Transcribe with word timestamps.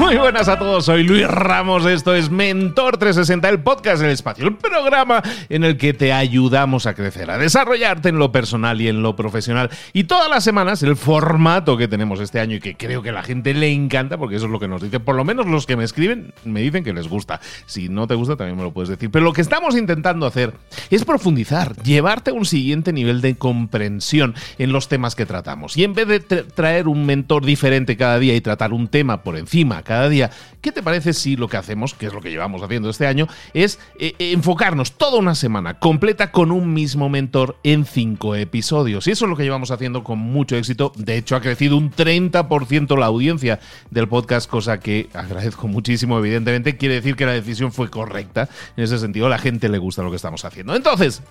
Muy 0.00 0.16
buenas 0.16 0.48
a 0.48 0.58
todos, 0.58 0.86
soy 0.86 1.02
Luis 1.02 1.28
Ramos, 1.28 1.84
esto 1.84 2.14
es 2.14 2.30
Mentor 2.30 2.96
360, 2.96 3.50
el 3.50 3.60
podcast 3.60 4.00
del 4.00 4.10
espacio, 4.12 4.46
el 4.46 4.56
programa 4.56 5.22
en 5.50 5.62
el 5.62 5.76
que 5.76 5.92
te 5.92 6.14
ayudamos 6.14 6.86
a 6.86 6.94
crecer, 6.94 7.30
a 7.30 7.36
desarrollarte 7.36 8.08
en 8.08 8.18
lo 8.18 8.32
personal 8.32 8.80
y 8.80 8.88
en 8.88 9.02
lo 9.02 9.14
profesional. 9.14 9.68
Y 9.92 10.04
todas 10.04 10.30
las 10.30 10.42
semanas 10.42 10.82
el 10.82 10.96
formato 10.96 11.76
que 11.76 11.86
tenemos 11.86 12.18
este 12.20 12.40
año 12.40 12.56
y 12.56 12.60
que 12.60 12.76
creo 12.76 13.02
que 13.02 13.10
a 13.10 13.12
la 13.12 13.22
gente 13.22 13.52
le 13.52 13.70
encanta, 13.70 14.16
porque 14.16 14.36
eso 14.36 14.46
es 14.46 14.50
lo 14.50 14.58
que 14.58 14.68
nos 14.68 14.80
dicen, 14.80 15.02
por 15.02 15.16
lo 15.16 15.22
menos 15.22 15.46
los 15.46 15.66
que 15.66 15.76
me 15.76 15.84
escriben 15.84 16.32
me 16.44 16.62
dicen 16.62 16.82
que 16.82 16.94
les 16.94 17.06
gusta. 17.06 17.38
Si 17.66 17.90
no 17.90 18.06
te 18.06 18.14
gusta 18.14 18.36
también 18.36 18.56
me 18.56 18.62
lo 18.62 18.72
puedes 18.72 18.88
decir. 18.88 19.10
Pero 19.10 19.26
lo 19.26 19.34
que 19.34 19.42
estamos 19.42 19.76
intentando 19.76 20.24
hacer 20.24 20.54
es 20.88 21.04
profundizar, 21.04 21.76
llevarte 21.82 22.30
a 22.30 22.34
un 22.34 22.46
siguiente 22.46 22.94
nivel 22.94 23.20
de 23.20 23.36
comprensión 23.36 24.34
en 24.56 24.72
los 24.72 24.88
temas 24.88 25.14
que 25.14 25.26
tratamos. 25.26 25.76
Y 25.76 25.84
en 25.84 25.92
vez 25.92 26.08
de 26.08 26.20
traer 26.20 26.88
un 26.88 27.04
mentor 27.04 27.44
diferente 27.44 27.98
cada 27.98 28.18
día 28.18 28.34
y 28.34 28.40
tratar 28.40 28.72
un 28.72 28.88
tema 28.88 29.22
por 29.22 29.36
encima, 29.36 29.82
cada 29.90 30.08
día. 30.08 30.30
¿Qué 30.60 30.72
te 30.72 30.82
parece 30.82 31.14
si 31.14 31.36
lo 31.36 31.48
que 31.48 31.56
hacemos, 31.56 31.94
que 31.94 32.06
es 32.06 32.12
lo 32.12 32.20
que 32.20 32.30
llevamos 32.30 32.62
haciendo 32.62 32.90
este 32.90 33.06
año, 33.06 33.26
es 33.54 33.78
eh, 33.98 34.14
enfocarnos 34.18 34.92
toda 34.92 35.18
una 35.18 35.34
semana 35.34 35.78
completa 35.78 36.30
con 36.30 36.52
un 36.52 36.74
mismo 36.74 37.08
mentor 37.08 37.56
en 37.62 37.86
cinco 37.86 38.34
episodios? 38.34 39.06
Y 39.06 39.12
eso 39.12 39.24
es 39.24 39.30
lo 39.30 39.36
que 39.36 39.42
llevamos 39.44 39.70
haciendo 39.70 40.04
con 40.04 40.18
mucho 40.18 40.56
éxito. 40.56 40.92
De 40.96 41.16
hecho, 41.16 41.34
ha 41.34 41.40
crecido 41.40 41.78
un 41.78 41.90
30% 41.90 42.98
la 42.98 43.06
audiencia 43.06 43.58
del 43.90 44.08
podcast, 44.08 44.50
cosa 44.50 44.80
que 44.80 45.08
agradezco 45.14 45.66
muchísimo, 45.66 46.18
evidentemente. 46.18 46.76
Quiere 46.76 46.96
decir 46.96 47.16
que 47.16 47.24
la 47.24 47.32
decisión 47.32 47.72
fue 47.72 47.88
correcta. 47.88 48.48
En 48.76 48.84
ese 48.84 48.98
sentido, 48.98 49.26
a 49.26 49.30
la 49.30 49.38
gente 49.38 49.70
le 49.70 49.78
gusta 49.78 50.02
lo 50.02 50.10
que 50.10 50.16
estamos 50.16 50.44
haciendo. 50.44 50.76
Entonces, 50.76 51.22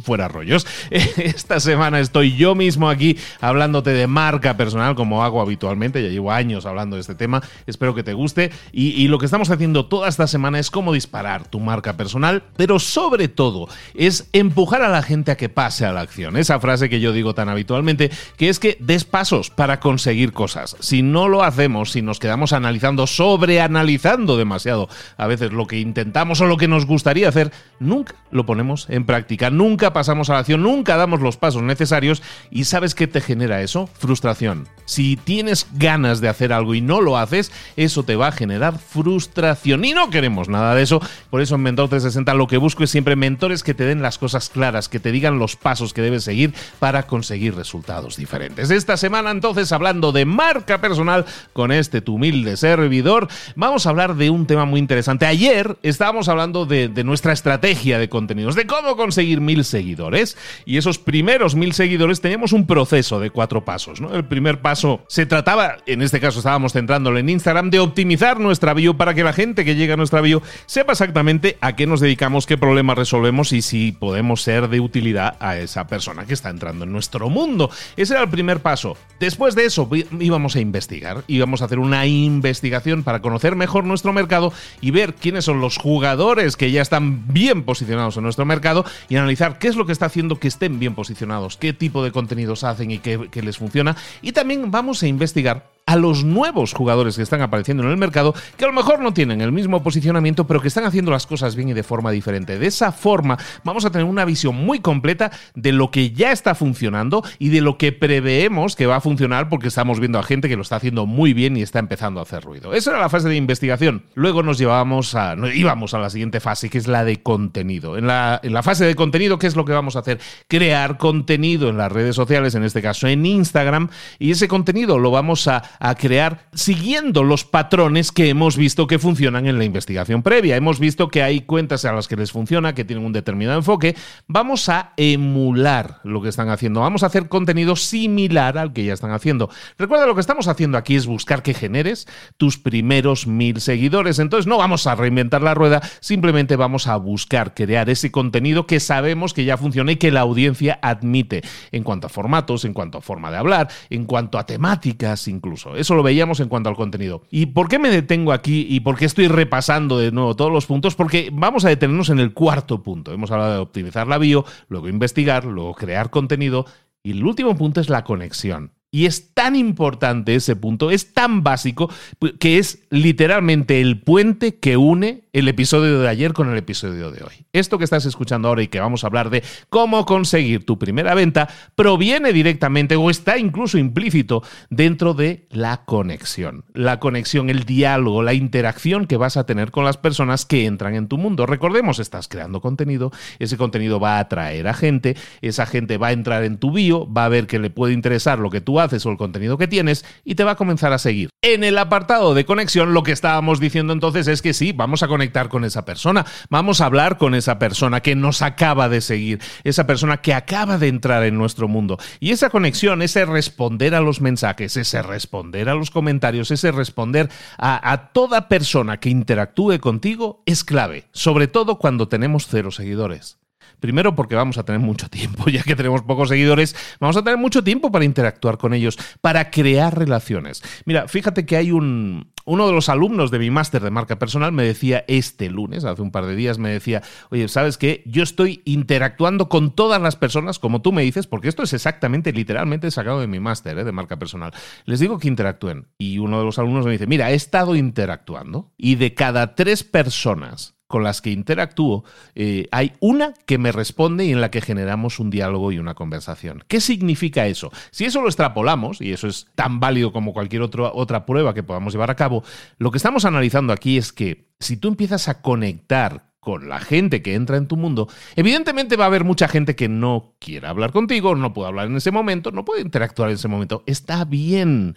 fuera 0.00 0.28
rollos. 0.28 0.66
Esta 0.90 1.60
semana 1.60 2.00
estoy 2.00 2.36
yo 2.36 2.54
mismo 2.54 2.88
aquí 2.88 3.18
hablándote 3.40 3.90
de 3.90 4.06
marca 4.06 4.56
personal 4.56 4.94
como 4.94 5.24
hago 5.24 5.40
habitualmente. 5.40 6.02
Ya 6.02 6.08
llevo 6.08 6.32
años 6.32 6.66
hablando 6.66 6.96
de 6.96 7.00
este 7.00 7.14
tema. 7.14 7.42
Espero 7.66 7.94
que 7.94 8.02
te 8.02 8.12
guste. 8.12 8.50
Y, 8.72 9.08
lo 9.08 9.18
que 9.18 9.26
estamos 9.26 9.50
haciendo 9.50 9.86
toda 9.86 10.08
esta 10.08 10.26
semana 10.26 10.58
es 10.58 10.70
cómo 10.70 10.92
disparar 10.92 11.46
tu 11.46 11.60
marca 11.60 11.96
personal, 11.96 12.42
pero 12.56 12.78
sobre 12.78 13.28
todo 13.28 13.68
es 13.94 14.28
empujar 14.32 14.82
a 14.82 14.88
la 14.88 15.02
gente 15.02 15.30
a 15.30 15.36
que 15.36 15.48
pase 15.48 15.86
a 15.86 15.92
la 15.92 16.00
acción. 16.00 16.36
Esa 16.36 16.58
frase 16.58 16.88
que 16.88 17.00
yo 17.00 17.12
digo 17.12 17.34
tan 17.34 17.48
habitualmente, 17.48 18.10
que 18.36 18.48
es 18.48 18.58
que 18.58 18.76
des 18.80 19.04
pasos 19.04 19.50
para 19.50 19.78
conseguir 19.78 20.32
cosas. 20.32 20.76
Si 20.80 21.02
no 21.02 21.28
lo 21.28 21.44
hacemos, 21.44 21.92
si 21.92 22.02
nos 22.02 22.18
quedamos 22.18 22.52
analizando, 22.52 23.06
sobreanalizando 23.06 24.36
demasiado 24.36 24.88
a 25.16 25.26
veces 25.26 25.52
lo 25.52 25.66
que 25.66 25.78
intentamos 25.78 26.40
o 26.40 26.46
lo 26.46 26.56
que 26.56 26.68
nos 26.68 26.86
gustaría 26.86 27.28
hacer, 27.28 27.52
nunca 27.78 28.14
lo 28.30 28.46
ponemos 28.46 28.88
en 28.88 29.04
práctica, 29.04 29.50
nunca 29.50 29.92
pasamos 29.92 30.30
a 30.30 30.34
la 30.34 30.38
acción, 30.40 30.62
nunca 30.62 30.96
damos 30.96 31.20
los 31.20 31.36
pasos 31.36 31.62
necesarios 31.62 32.22
y 32.50 32.64
¿sabes 32.64 32.94
qué 32.94 33.06
te 33.06 33.20
genera 33.20 33.62
eso? 33.62 33.88
Frustración. 33.98 34.68
Si 34.86 35.16
tienes 35.16 35.66
ganas 35.74 36.20
de 36.20 36.28
hacer 36.28 36.52
algo 36.52 36.74
y 36.74 36.80
no 36.80 37.00
lo 37.00 37.18
haces, 37.18 37.52
eso 37.76 38.02
te 38.02 38.16
va 38.16 38.28
a 38.28 38.32
generar 38.32 38.53
frustración. 38.72 39.84
Y 39.84 39.92
no 39.92 40.10
queremos 40.10 40.48
nada 40.48 40.74
de 40.74 40.82
eso. 40.82 41.00
Por 41.30 41.40
eso 41.40 41.54
en 41.54 41.62
Mentor 41.62 41.88
360 41.88 42.34
lo 42.34 42.46
que 42.46 42.56
busco 42.56 42.84
es 42.84 42.90
siempre 42.90 43.16
mentores 43.16 43.62
que 43.62 43.74
te 43.74 43.84
den 43.84 44.02
las 44.02 44.18
cosas 44.18 44.48
claras, 44.48 44.88
que 44.88 45.00
te 45.00 45.12
digan 45.12 45.38
los 45.38 45.56
pasos 45.56 45.92
que 45.92 46.02
debes 46.02 46.24
seguir 46.24 46.54
para 46.78 47.06
conseguir 47.06 47.54
resultados 47.54 48.16
diferentes. 48.16 48.70
Esta 48.70 48.96
semana 48.96 49.30
entonces 49.30 49.72
hablando 49.72 50.12
de 50.12 50.24
marca 50.24 50.80
personal 50.80 51.24
con 51.52 51.72
este 51.72 52.00
tu 52.00 52.14
humilde 52.14 52.56
servidor, 52.56 53.28
vamos 53.56 53.86
a 53.86 53.90
hablar 53.90 54.16
de 54.16 54.30
un 54.30 54.46
tema 54.46 54.64
muy 54.64 54.80
interesante. 54.80 55.26
Ayer 55.26 55.76
estábamos 55.82 56.28
hablando 56.28 56.66
de, 56.66 56.88
nuestra 57.04 57.32
estrategia 57.32 57.98
de 57.98 58.08
contenidos, 58.08 58.54
de 58.54 58.66
cómo 58.66 58.96
conseguir 58.96 59.40
mil 59.40 59.64
seguidores. 59.64 60.36
Y 60.64 60.78
esos 60.78 60.98
primeros 60.98 61.54
mil 61.54 61.72
seguidores 61.72 62.20
teníamos 62.20 62.52
un 62.52 62.66
proceso 62.66 63.20
de 63.20 63.30
cuatro 63.30 63.64
pasos. 63.64 64.00
El 64.12 64.24
primer 64.24 64.60
paso 64.60 65.04
se 65.08 65.26
trataba, 65.26 65.78
en 65.86 66.02
este 66.02 66.20
caso 66.20 66.38
estábamos 66.38 66.72
centrándolo 66.72 67.18
en 67.18 67.28
Instagram, 67.28 67.70
de 67.70 67.80
optimizar 67.80 68.40
nuestra 68.44 68.74
bio 68.74 68.96
para 68.96 69.14
que 69.14 69.24
la 69.24 69.32
gente 69.32 69.64
que 69.64 69.74
llega 69.74 69.94
a 69.94 69.96
nuestra 69.96 70.20
bio 70.20 70.42
sepa 70.66 70.92
exactamente 70.92 71.58
a 71.60 71.74
qué 71.74 71.88
nos 71.88 72.00
dedicamos, 72.00 72.46
qué 72.46 72.56
problemas 72.56 72.96
resolvemos 72.96 73.52
y 73.52 73.62
si 73.62 73.90
podemos 73.90 74.42
ser 74.42 74.68
de 74.68 74.78
utilidad 74.78 75.36
a 75.40 75.56
esa 75.56 75.88
persona 75.88 76.24
que 76.24 76.34
está 76.34 76.50
entrando 76.50 76.84
en 76.84 76.92
nuestro 76.92 77.28
mundo. 77.28 77.70
Ese 77.96 78.14
era 78.14 78.22
el 78.22 78.28
primer 78.28 78.60
paso. 78.60 78.96
Después 79.18 79.56
de 79.56 79.64
eso 79.64 79.88
íbamos 80.20 80.54
a 80.54 80.60
investigar, 80.60 81.24
íbamos 81.26 81.62
a 81.62 81.64
hacer 81.64 81.78
una 81.78 82.06
investigación 82.06 83.02
para 83.02 83.20
conocer 83.20 83.56
mejor 83.56 83.84
nuestro 83.84 84.12
mercado 84.12 84.52
y 84.80 84.92
ver 84.92 85.14
quiénes 85.14 85.44
son 85.44 85.60
los 85.60 85.78
jugadores 85.78 86.56
que 86.56 86.70
ya 86.70 86.82
están 86.82 87.32
bien 87.32 87.64
posicionados 87.64 88.16
en 88.16 88.22
nuestro 88.22 88.44
mercado 88.44 88.84
y 89.08 89.16
analizar 89.16 89.58
qué 89.58 89.68
es 89.68 89.76
lo 89.76 89.86
que 89.86 89.92
está 89.92 90.06
haciendo 90.06 90.38
que 90.38 90.48
estén 90.48 90.78
bien 90.78 90.94
posicionados, 90.94 91.56
qué 91.56 91.72
tipo 91.72 92.04
de 92.04 92.12
contenidos 92.12 92.64
hacen 92.64 92.90
y 92.90 92.98
qué, 92.98 93.28
qué 93.30 93.42
les 93.42 93.58
funciona. 93.58 93.96
Y 94.22 94.32
también 94.32 94.70
vamos 94.70 95.02
a 95.02 95.06
investigar 95.06 95.73
a 95.86 95.96
los 95.96 96.24
nuevos 96.24 96.72
jugadores 96.72 97.16
que 97.16 97.22
están 97.22 97.42
apareciendo 97.42 97.82
en 97.82 97.90
el 97.90 97.98
mercado, 97.98 98.34
que 98.56 98.64
a 98.64 98.68
lo 98.68 98.72
mejor 98.72 99.00
no 99.00 99.12
tienen 99.12 99.42
el 99.42 99.52
mismo 99.52 99.82
posicionamiento, 99.82 100.46
pero 100.46 100.62
que 100.62 100.68
están 100.68 100.84
haciendo 100.84 101.10
las 101.10 101.26
cosas 101.26 101.56
bien 101.56 101.68
y 101.68 101.72
de 101.74 101.82
forma 101.82 102.10
diferente. 102.10 102.58
De 102.58 102.66
esa 102.66 102.90
forma 102.90 103.38
vamos 103.64 103.84
a 103.84 103.90
tener 103.90 104.06
una 104.06 104.24
visión 104.24 104.56
muy 104.56 104.80
completa 104.80 105.30
de 105.54 105.72
lo 105.72 105.90
que 105.90 106.12
ya 106.12 106.32
está 106.32 106.54
funcionando 106.54 107.22
y 107.38 107.50
de 107.50 107.60
lo 107.60 107.76
que 107.76 107.92
preveemos 107.92 108.76
que 108.76 108.86
va 108.86 108.96
a 108.96 109.00
funcionar 109.00 109.50
porque 109.50 109.68
estamos 109.68 110.00
viendo 110.00 110.18
a 110.18 110.22
gente 110.22 110.48
que 110.48 110.56
lo 110.56 110.62
está 110.62 110.76
haciendo 110.76 111.04
muy 111.04 111.34
bien 111.34 111.56
y 111.56 111.62
está 111.62 111.80
empezando 111.80 112.20
a 112.20 112.22
hacer 112.22 112.42
ruido. 112.42 112.72
Esa 112.72 112.90
era 112.90 113.00
la 113.00 113.10
fase 113.10 113.28
de 113.28 113.36
investigación. 113.36 114.04
Luego 114.14 114.42
nos 114.42 114.56
llevábamos 114.56 115.14
a, 115.14 115.36
íbamos 115.54 115.92
a 115.92 115.98
la 115.98 116.08
siguiente 116.08 116.40
fase, 116.40 116.70
que 116.70 116.78
es 116.78 116.86
la 116.86 117.04
de 117.04 117.22
contenido. 117.22 117.98
En 117.98 118.06
la, 118.06 118.40
en 118.42 118.54
la 118.54 118.62
fase 118.62 118.86
de 118.86 118.94
contenido, 118.94 119.38
¿qué 119.38 119.46
es 119.46 119.56
lo 119.56 119.66
que 119.66 119.72
vamos 119.72 119.96
a 119.96 119.98
hacer? 119.98 120.18
Crear 120.48 120.96
contenido 120.96 121.68
en 121.68 121.76
las 121.76 121.92
redes 121.92 122.16
sociales, 122.16 122.54
en 122.54 122.64
este 122.64 122.80
caso 122.80 123.06
en 123.06 123.26
Instagram, 123.26 123.90
y 124.18 124.30
ese 124.30 124.48
contenido 124.48 124.98
lo 124.98 125.10
vamos 125.10 125.46
a 125.46 125.73
a 125.80 125.94
crear 125.94 126.48
siguiendo 126.52 127.22
los 127.22 127.44
patrones 127.44 128.12
que 128.12 128.28
hemos 128.28 128.56
visto 128.56 128.86
que 128.86 128.98
funcionan 128.98 129.46
en 129.46 129.58
la 129.58 129.64
investigación 129.64 130.22
previa. 130.22 130.56
Hemos 130.56 130.78
visto 130.78 131.08
que 131.08 131.22
hay 131.22 131.40
cuentas 131.40 131.84
a 131.84 131.92
las 131.92 132.08
que 132.08 132.16
les 132.16 132.32
funciona, 132.32 132.74
que 132.74 132.84
tienen 132.84 133.04
un 133.04 133.12
determinado 133.12 133.58
enfoque. 133.58 133.96
Vamos 134.26 134.68
a 134.68 134.92
emular 134.96 136.00
lo 136.04 136.22
que 136.22 136.28
están 136.28 136.48
haciendo. 136.48 136.80
Vamos 136.80 137.02
a 137.02 137.06
hacer 137.06 137.28
contenido 137.28 137.76
similar 137.76 138.58
al 138.58 138.72
que 138.72 138.84
ya 138.84 138.94
están 138.94 139.12
haciendo. 139.12 139.50
Recuerda, 139.78 140.06
lo 140.06 140.14
que 140.14 140.20
estamos 140.20 140.48
haciendo 140.48 140.78
aquí 140.78 140.96
es 140.96 141.06
buscar 141.06 141.42
que 141.42 141.54
generes 141.54 142.06
tus 142.36 142.58
primeros 142.58 143.26
mil 143.26 143.60
seguidores. 143.60 144.18
Entonces 144.18 144.46
no 144.46 144.58
vamos 144.58 144.86
a 144.86 144.94
reinventar 144.94 145.42
la 145.42 145.54
rueda, 145.54 145.82
simplemente 146.00 146.56
vamos 146.56 146.86
a 146.86 146.96
buscar 146.96 147.54
crear 147.54 147.90
ese 147.90 148.10
contenido 148.10 148.66
que 148.66 148.80
sabemos 148.80 149.34
que 149.34 149.44
ya 149.44 149.56
funciona 149.56 149.92
y 149.92 149.96
que 149.96 150.10
la 150.10 150.20
audiencia 150.20 150.78
admite 150.82 151.42
en 151.72 151.82
cuanto 151.82 152.06
a 152.06 152.10
formatos, 152.10 152.64
en 152.64 152.72
cuanto 152.72 152.98
a 152.98 153.00
forma 153.00 153.30
de 153.30 153.36
hablar, 153.36 153.68
en 153.90 154.04
cuanto 154.04 154.38
a 154.38 154.46
temáticas 154.46 155.28
incluso. 155.28 155.63
Eso 155.76 155.94
lo 155.94 156.02
veíamos 156.02 156.40
en 156.40 156.48
cuanto 156.48 156.68
al 156.68 156.76
contenido. 156.76 157.22
¿Y 157.30 157.46
por 157.46 157.68
qué 157.68 157.78
me 157.78 157.90
detengo 157.90 158.32
aquí 158.32 158.66
y 158.68 158.80
por 158.80 158.96
qué 158.96 159.04
estoy 159.06 159.28
repasando 159.28 159.98
de 159.98 160.12
nuevo 160.12 160.36
todos 160.36 160.52
los 160.52 160.66
puntos? 160.66 160.94
Porque 160.94 161.30
vamos 161.32 161.64
a 161.64 161.68
detenernos 161.68 162.10
en 162.10 162.18
el 162.18 162.32
cuarto 162.32 162.82
punto. 162.82 163.12
Hemos 163.12 163.30
hablado 163.30 163.52
de 163.52 163.58
optimizar 163.58 164.06
la 164.06 164.18
bio, 164.18 164.44
luego 164.68 164.88
investigar, 164.88 165.44
luego 165.44 165.74
crear 165.74 166.10
contenido 166.10 166.66
y 167.02 167.12
el 167.12 167.24
último 167.24 167.56
punto 167.56 167.80
es 167.80 167.88
la 167.88 168.04
conexión. 168.04 168.72
Y 168.94 169.06
es 169.06 169.34
tan 169.34 169.56
importante 169.56 170.36
ese 170.36 170.54
punto, 170.54 170.92
es 170.92 171.14
tan 171.14 171.42
básico, 171.42 171.90
que 172.38 172.58
es 172.58 172.86
literalmente 172.90 173.80
el 173.80 174.00
puente 174.00 174.60
que 174.60 174.76
une 174.76 175.24
el 175.32 175.48
episodio 175.48 175.98
de 175.98 176.08
ayer 176.08 176.32
con 176.32 176.48
el 176.48 176.56
episodio 176.56 177.10
de 177.10 177.24
hoy. 177.24 177.44
Esto 177.52 177.76
que 177.76 177.82
estás 177.82 178.06
escuchando 178.06 178.46
ahora 178.46 178.62
y 178.62 178.68
que 178.68 178.78
vamos 178.78 179.02
a 179.02 179.08
hablar 179.08 179.30
de 179.30 179.42
cómo 179.68 180.06
conseguir 180.06 180.64
tu 180.64 180.78
primera 180.78 181.16
venta 181.16 181.48
proviene 181.74 182.32
directamente 182.32 182.94
o 182.94 183.10
está 183.10 183.36
incluso 183.36 183.78
implícito 183.78 184.44
dentro 184.70 185.12
de 185.12 185.48
la 185.50 185.84
conexión. 185.84 186.64
La 186.72 187.00
conexión, 187.00 187.50
el 187.50 187.64
diálogo, 187.64 188.22
la 188.22 188.32
interacción 188.32 189.08
que 189.08 189.16
vas 189.16 189.36
a 189.36 189.44
tener 189.44 189.72
con 189.72 189.84
las 189.84 189.96
personas 189.96 190.44
que 190.44 190.66
entran 190.66 190.94
en 190.94 191.08
tu 191.08 191.18
mundo. 191.18 191.46
Recordemos, 191.46 191.98
estás 191.98 192.28
creando 192.28 192.60
contenido, 192.60 193.10
ese 193.40 193.56
contenido 193.56 193.98
va 193.98 194.18
a 194.18 194.20
atraer 194.20 194.68
a 194.68 194.74
gente, 194.74 195.16
esa 195.42 195.66
gente 195.66 195.98
va 195.98 196.08
a 196.08 196.12
entrar 196.12 196.44
en 196.44 196.58
tu 196.58 196.70
bio, 196.70 197.12
va 197.12 197.24
a 197.24 197.28
ver 197.28 197.48
que 197.48 197.58
le 197.58 197.70
puede 197.70 197.92
interesar 197.92 198.38
lo 198.38 198.50
que 198.50 198.60
tú 198.60 198.78
haces 198.78 198.83
o 198.84 199.10
el 199.10 199.16
contenido 199.16 199.58
que 199.58 199.68
tienes 199.68 200.04
y 200.24 200.34
te 200.34 200.44
va 200.44 200.52
a 200.52 200.56
comenzar 200.56 200.92
a 200.92 200.98
seguir. 200.98 201.30
En 201.42 201.64
el 201.64 201.78
apartado 201.78 202.34
de 202.34 202.44
conexión, 202.44 202.94
lo 202.94 203.02
que 203.02 203.12
estábamos 203.12 203.60
diciendo 203.60 203.92
entonces 203.92 204.28
es 204.28 204.42
que 204.42 204.54
sí, 204.54 204.72
vamos 204.72 205.02
a 205.02 205.08
conectar 205.08 205.48
con 205.48 205.64
esa 205.64 205.84
persona, 205.84 206.24
vamos 206.50 206.80
a 206.80 206.86
hablar 206.86 207.18
con 207.18 207.34
esa 207.34 207.58
persona 207.58 208.00
que 208.00 208.14
nos 208.14 208.42
acaba 208.42 208.88
de 208.88 209.00
seguir, 209.00 209.40
esa 209.64 209.86
persona 209.86 210.18
que 210.18 210.34
acaba 210.34 210.78
de 210.78 210.88
entrar 210.88 211.24
en 211.24 211.36
nuestro 211.36 211.68
mundo. 211.68 211.98
Y 212.20 212.30
esa 212.30 212.50
conexión, 212.50 213.02
ese 213.02 213.24
responder 213.24 213.94
a 213.94 214.00
los 214.00 214.20
mensajes, 214.20 214.76
ese 214.76 215.02
responder 215.02 215.68
a 215.68 215.74
los 215.74 215.90
comentarios, 215.90 216.50
ese 216.50 216.72
responder 216.72 217.30
a, 217.58 217.92
a 217.92 218.12
toda 218.12 218.48
persona 218.48 219.00
que 219.00 219.10
interactúe 219.10 219.78
contigo 219.80 220.42
es 220.46 220.64
clave, 220.64 221.06
sobre 221.12 221.48
todo 221.48 221.78
cuando 221.78 222.08
tenemos 222.08 222.46
cero 222.48 222.70
seguidores. 222.70 223.38
Primero 223.84 224.14
porque 224.14 224.34
vamos 224.34 224.56
a 224.56 224.64
tener 224.64 224.80
mucho 224.80 225.10
tiempo, 225.10 225.44
ya 225.50 225.62
que 225.62 225.76
tenemos 225.76 226.00
pocos 226.00 226.30
seguidores, 226.30 226.74
vamos 227.00 227.18
a 227.18 227.22
tener 227.22 227.38
mucho 227.38 227.62
tiempo 227.62 227.92
para 227.92 228.06
interactuar 228.06 228.56
con 228.56 228.72
ellos, 228.72 228.98
para 229.20 229.50
crear 229.50 229.98
relaciones. 229.98 230.62
Mira, 230.86 231.06
fíjate 231.06 231.44
que 231.44 231.58
hay 231.58 231.70
un, 231.70 232.32
uno 232.46 232.66
de 232.66 232.72
los 232.72 232.88
alumnos 232.88 233.30
de 233.30 233.38
mi 233.38 233.50
máster 233.50 233.82
de 233.82 233.90
marca 233.90 234.18
personal 234.18 234.52
me 234.52 234.62
decía 234.62 235.04
este 235.06 235.50
lunes, 235.50 235.84
hace 235.84 236.00
un 236.00 236.12
par 236.12 236.24
de 236.24 236.34
días, 236.34 236.56
me 236.56 236.70
decía, 236.70 237.02
oye, 237.28 237.46
¿sabes 237.46 237.76
qué? 237.76 238.02
Yo 238.06 238.22
estoy 238.22 238.62
interactuando 238.64 239.50
con 239.50 239.74
todas 239.74 240.00
las 240.00 240.16
personas, 240.16 240.58
como 240.58 240.80
tú 240.80 240.90
me 240.90 241.02
dices, 241.02 241.26
porque 241.26 241.48
esto 241.48 241.62
es 241.62 241.74
exactamente, 241.74 242.32
literalmente 242.32 242.90
sacado 242.90 243.20
de 243.20 243.26
mi 243.26 243.38
máster 243.38 243.78
¿eh? 243.78 243.84
de 243.84 243.92
marca 243.92 244.18
personal. 244.18 244.54
Les 244.86 244.98
digo 244.98 245.18
que 245.18 245.28
interactúen. 245.28 245.88
Y 245.98 246.20
uno 246.20 246.38
de 246.38 246.46
los 246.46 246.58
alumnos 246.58 246.86
me 246.86 246.92
dice, 246.92 247.06
mira, 247.06 247.32
he 247.32 247.34
estado 247.34 247.76
interactuando 247.76 248.72
y 248.78 248.94
de 248.94 249.12
cada 249.12 249.54
tres 249.54 249.84
personas 249.84 250.74
con 250.94 251.02
las 251.02 251.20
que 251.20 251.30
interactúo, 251.30 252.04
eh, 252.36 252.68
hay 252.70 252.92
una 253.00 253.34
que 253.46 253.58
me 253.58 253.72
responde 253.72 254.26
y 254.26 254.30
en 254.30 254.40
la 254.40 254.52
que 254.52 254.60
generamos 254.60 255.18
un 255.18 255.28
diálogo 255.28 255.72
y 255.72 255.80
una 255.80 255.94
conversación. 255.94 256.62
¿Qué 256.68 256.80
significa 256.80 257.48
eso? 257.48 257.72
Si 257.90 258.04
eso 258.04 258.20
lo 258.20 258.28
extrapolamos, 258.28 259.00
y 259.00 259.10
eso 259.10 259.26
es 259.26 259.48
tan 259.56 259.80
válido 259.80 260.12
como 260.12 260.32
cualquier 260.32 260.62
otra 260.62 261.26
prueba 261.26 261.52
que 261.52 261.64
podamos 261.64 261.94
llevar 261.94 262.12
a 262.12 262.14
cabo, 262.14 262.44
lo 262.78 262.92
que 262.92 262.98
estamos 262.98 263.24
analizando 263.24 263.72
aquí 263.72 263.98
es 263.98 264.12
que 264.12 264.46
si 264.60 264.76
tú 264.76 264.86
empiezas 264.86 265.26
a 265.26 265.42
conectar 265.42 266.30
con 266.38 266.68
la 266.68 266.78
gente 266.78 267.22
que 267.22 267.34
entra 267.34 267.56
en 267.56 267.66
tu 267.66 267.76
mundo, 267.76 268.08
evidentemente 268.36 268.94
va 268.94 269.02
a 269.02 269.08
haber 269.08 269.24
mucha 269.24 269.48
gente 269.48 269.74
que 269.74 269.88
no 269.88 270.36
quiera 270.38 270.70
hablar 270.70 270.92
contigo, 270.92 271.34
no 271.34 271.52
puede 271.52 271.70
hablar 271.70 271.86
en 271.88 271.96
ese 271.96 272.12
momento, 272.12 272.52
no 272.52 272.64
puede 272.64 272.82
interactuar 272.82 273.30
en 273.30 273.34
ese 273.34 273.48
momento. 273.48 273.82
Está 273.88 274.24
bien. 274.24 274.94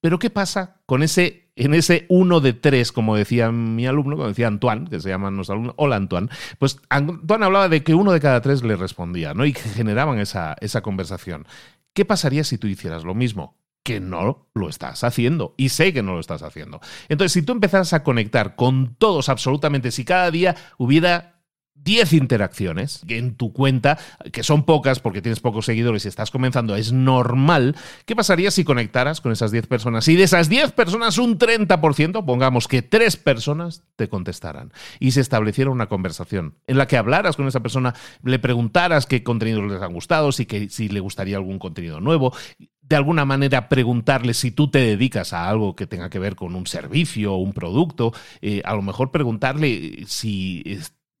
Pero 0.00 0.18
¿qué 0.18 0.30
pasa 0.30 0.80
con 0.86 1.02
ese, 1.02 1.50
en 1.56 1.74
ese 1.74 2.06
uno 2.08 2.40
de 2.40 2.52
tres, 2.52 2.92
como 2.92 3.16
decía 3.16 3.50
mi 3.52 3.86
alumno, 3.86 4.16
como 4.16 4.28
decía 4.28 4.46
Antoine, 4.46 4.88
que 4.88 5.00
se 5.00 5.10
llama 5.10 5.30
nuestro 5.30 5.54
alumno, 5.54 5.74
hola 5.76 5.96
Antoine, 5.96 6.28
pues 6.58 6.78
Antoine 6.88 7.44
hablaba 7.44 7.68
de 7.68 7.82
que 7.82 7.94
uno 7.94 8.12
de 8.12 8.20
cada 8.20 8.40
tres 8.40 8.62
le 8.62 8.76
respondía, 8.76 9.34
¿no? 9.34 9.44
Y 9.44 9.52
que 9.52 9.60
generaban 9.60 10.18
esa, 10.18 10.56
esa 10.60 10.80
conversación. 10.80 11.46
¿Qué 11.92 12.04
pasaría 12.04 12.44
si 12.44 12.56
tú 12.56 12.66
hicieras 12.66 13.04
lo 13.04 13.14
mismo? 13.14 13.60
que 13.82 13.98
no 13.98 14.46
lo 14.54 14.68
estás 14.68 15.04
haciendo. 15.04 15.54
Y 15.56 15.70
sé 15.70 15.92
que 15.92 16.02
no 16.02 16.12
lo 16.12 16.20
estás 16.20 16.42
haciendo. 16.42 16.80
Entonces, 17.08 17.32
si 17.32 17.42
tú 17.42 17.52
empezaras 17.52 17.92
a 17.92 18.02
conectar 18.02 18.54
con 18.54 18.94
todos 18.96 19.28
absolutamente, 19.28 19.90
si 19.90 20.04
cada 20.04 20.30
día 20.30 20.54
hubiera 20.76 21.39
10 21.82 22.12
interacciones 22.12 23.02
en 23.08 23.34
tu 23.34 23.52
cuenta, 23.52 23.98
que 24.32 24.42
son 24.42 24.64
pocas 24.64 25.00
porque 25.00 25.22
tienes 25.22 25.40
pocos 25.40 25.66
seguidores 25.66 26.04
y 26.04 26.08
estás 26.08 26.30
comenzando, 26.30 26.76
es 26.76 26.92
normal. 26.92 27.76
¿Qué 28.04 28.14
pasaría 28.14 28.50
si 28.50 28.64
conectaras 28.64 29.20
con 29.20 29.32
esas 29.32 29.50
10 29.50 29.66
personas? 29.66 30.06
Y 30.08 30.16
de 30.16 30.24
esas 30.24 30.48
10 30.48 30.72
personas, 30.72 31.18
un 31.18 31.38
30%, 31.38 32.24
pongamos 32.24 32.68
que 32.68 32.82
3 32.82 33.16
personas 33.16 33.82
te 33.96 34.08
contestaran 34.08 34.72
y 34.98 35.12
se 35.12 35.20
estableciera 35.20 35.70
una 35.70 35.88
conversación 35.88 36.54
en 36.66 36.78
la 36.78 36.86
que 36.86 36.96
hablaras 36.96 37.36
con 37.36 37.46
esa 37.48 37.60
persona, 37.60 37.94
le 38.22 38.38
preguntaras 38.38 39.06
qué 39.06 39.22
contenidos 39.22 39.70
les 39.70 39.82
han 39.82 39.92
gustado, 39.92 40.32
si, 40.32 40.46
que, 40.46 40.68
si 40.68 40.88
le 40.88 41.00
gustaría 41.00 41.36
algún 41.36 41.58
contenido 41.58 42.00
nuevo, 42.00 42.34
de 42.90 42.96
alguna 42.96 43.24
manera 43.24 43.68
preguntarle 43.68 44.34
si 44.34 44.50
tú 44.50 44.68
te 44.68 44.80
dedicas 44.80 45.32
a 45.32 45.48
algo 45.48 45.76
que 45.76 45.86
tenga 45.86 46.10
que 46.10 46.18
ver 46.18 46.34
con 46.34 46.56
un 46.56 46.66
servicio 46.66 47.34
o 47.34 47.38
un 47.38 47.52
producto, 47.52 48.12
eh, 48.42 48.62
a 48.64 48.74
lo 48.74 48.82
mejor 48.82 49.12
preguntarle 49.12 50.04
si 50.06 50.62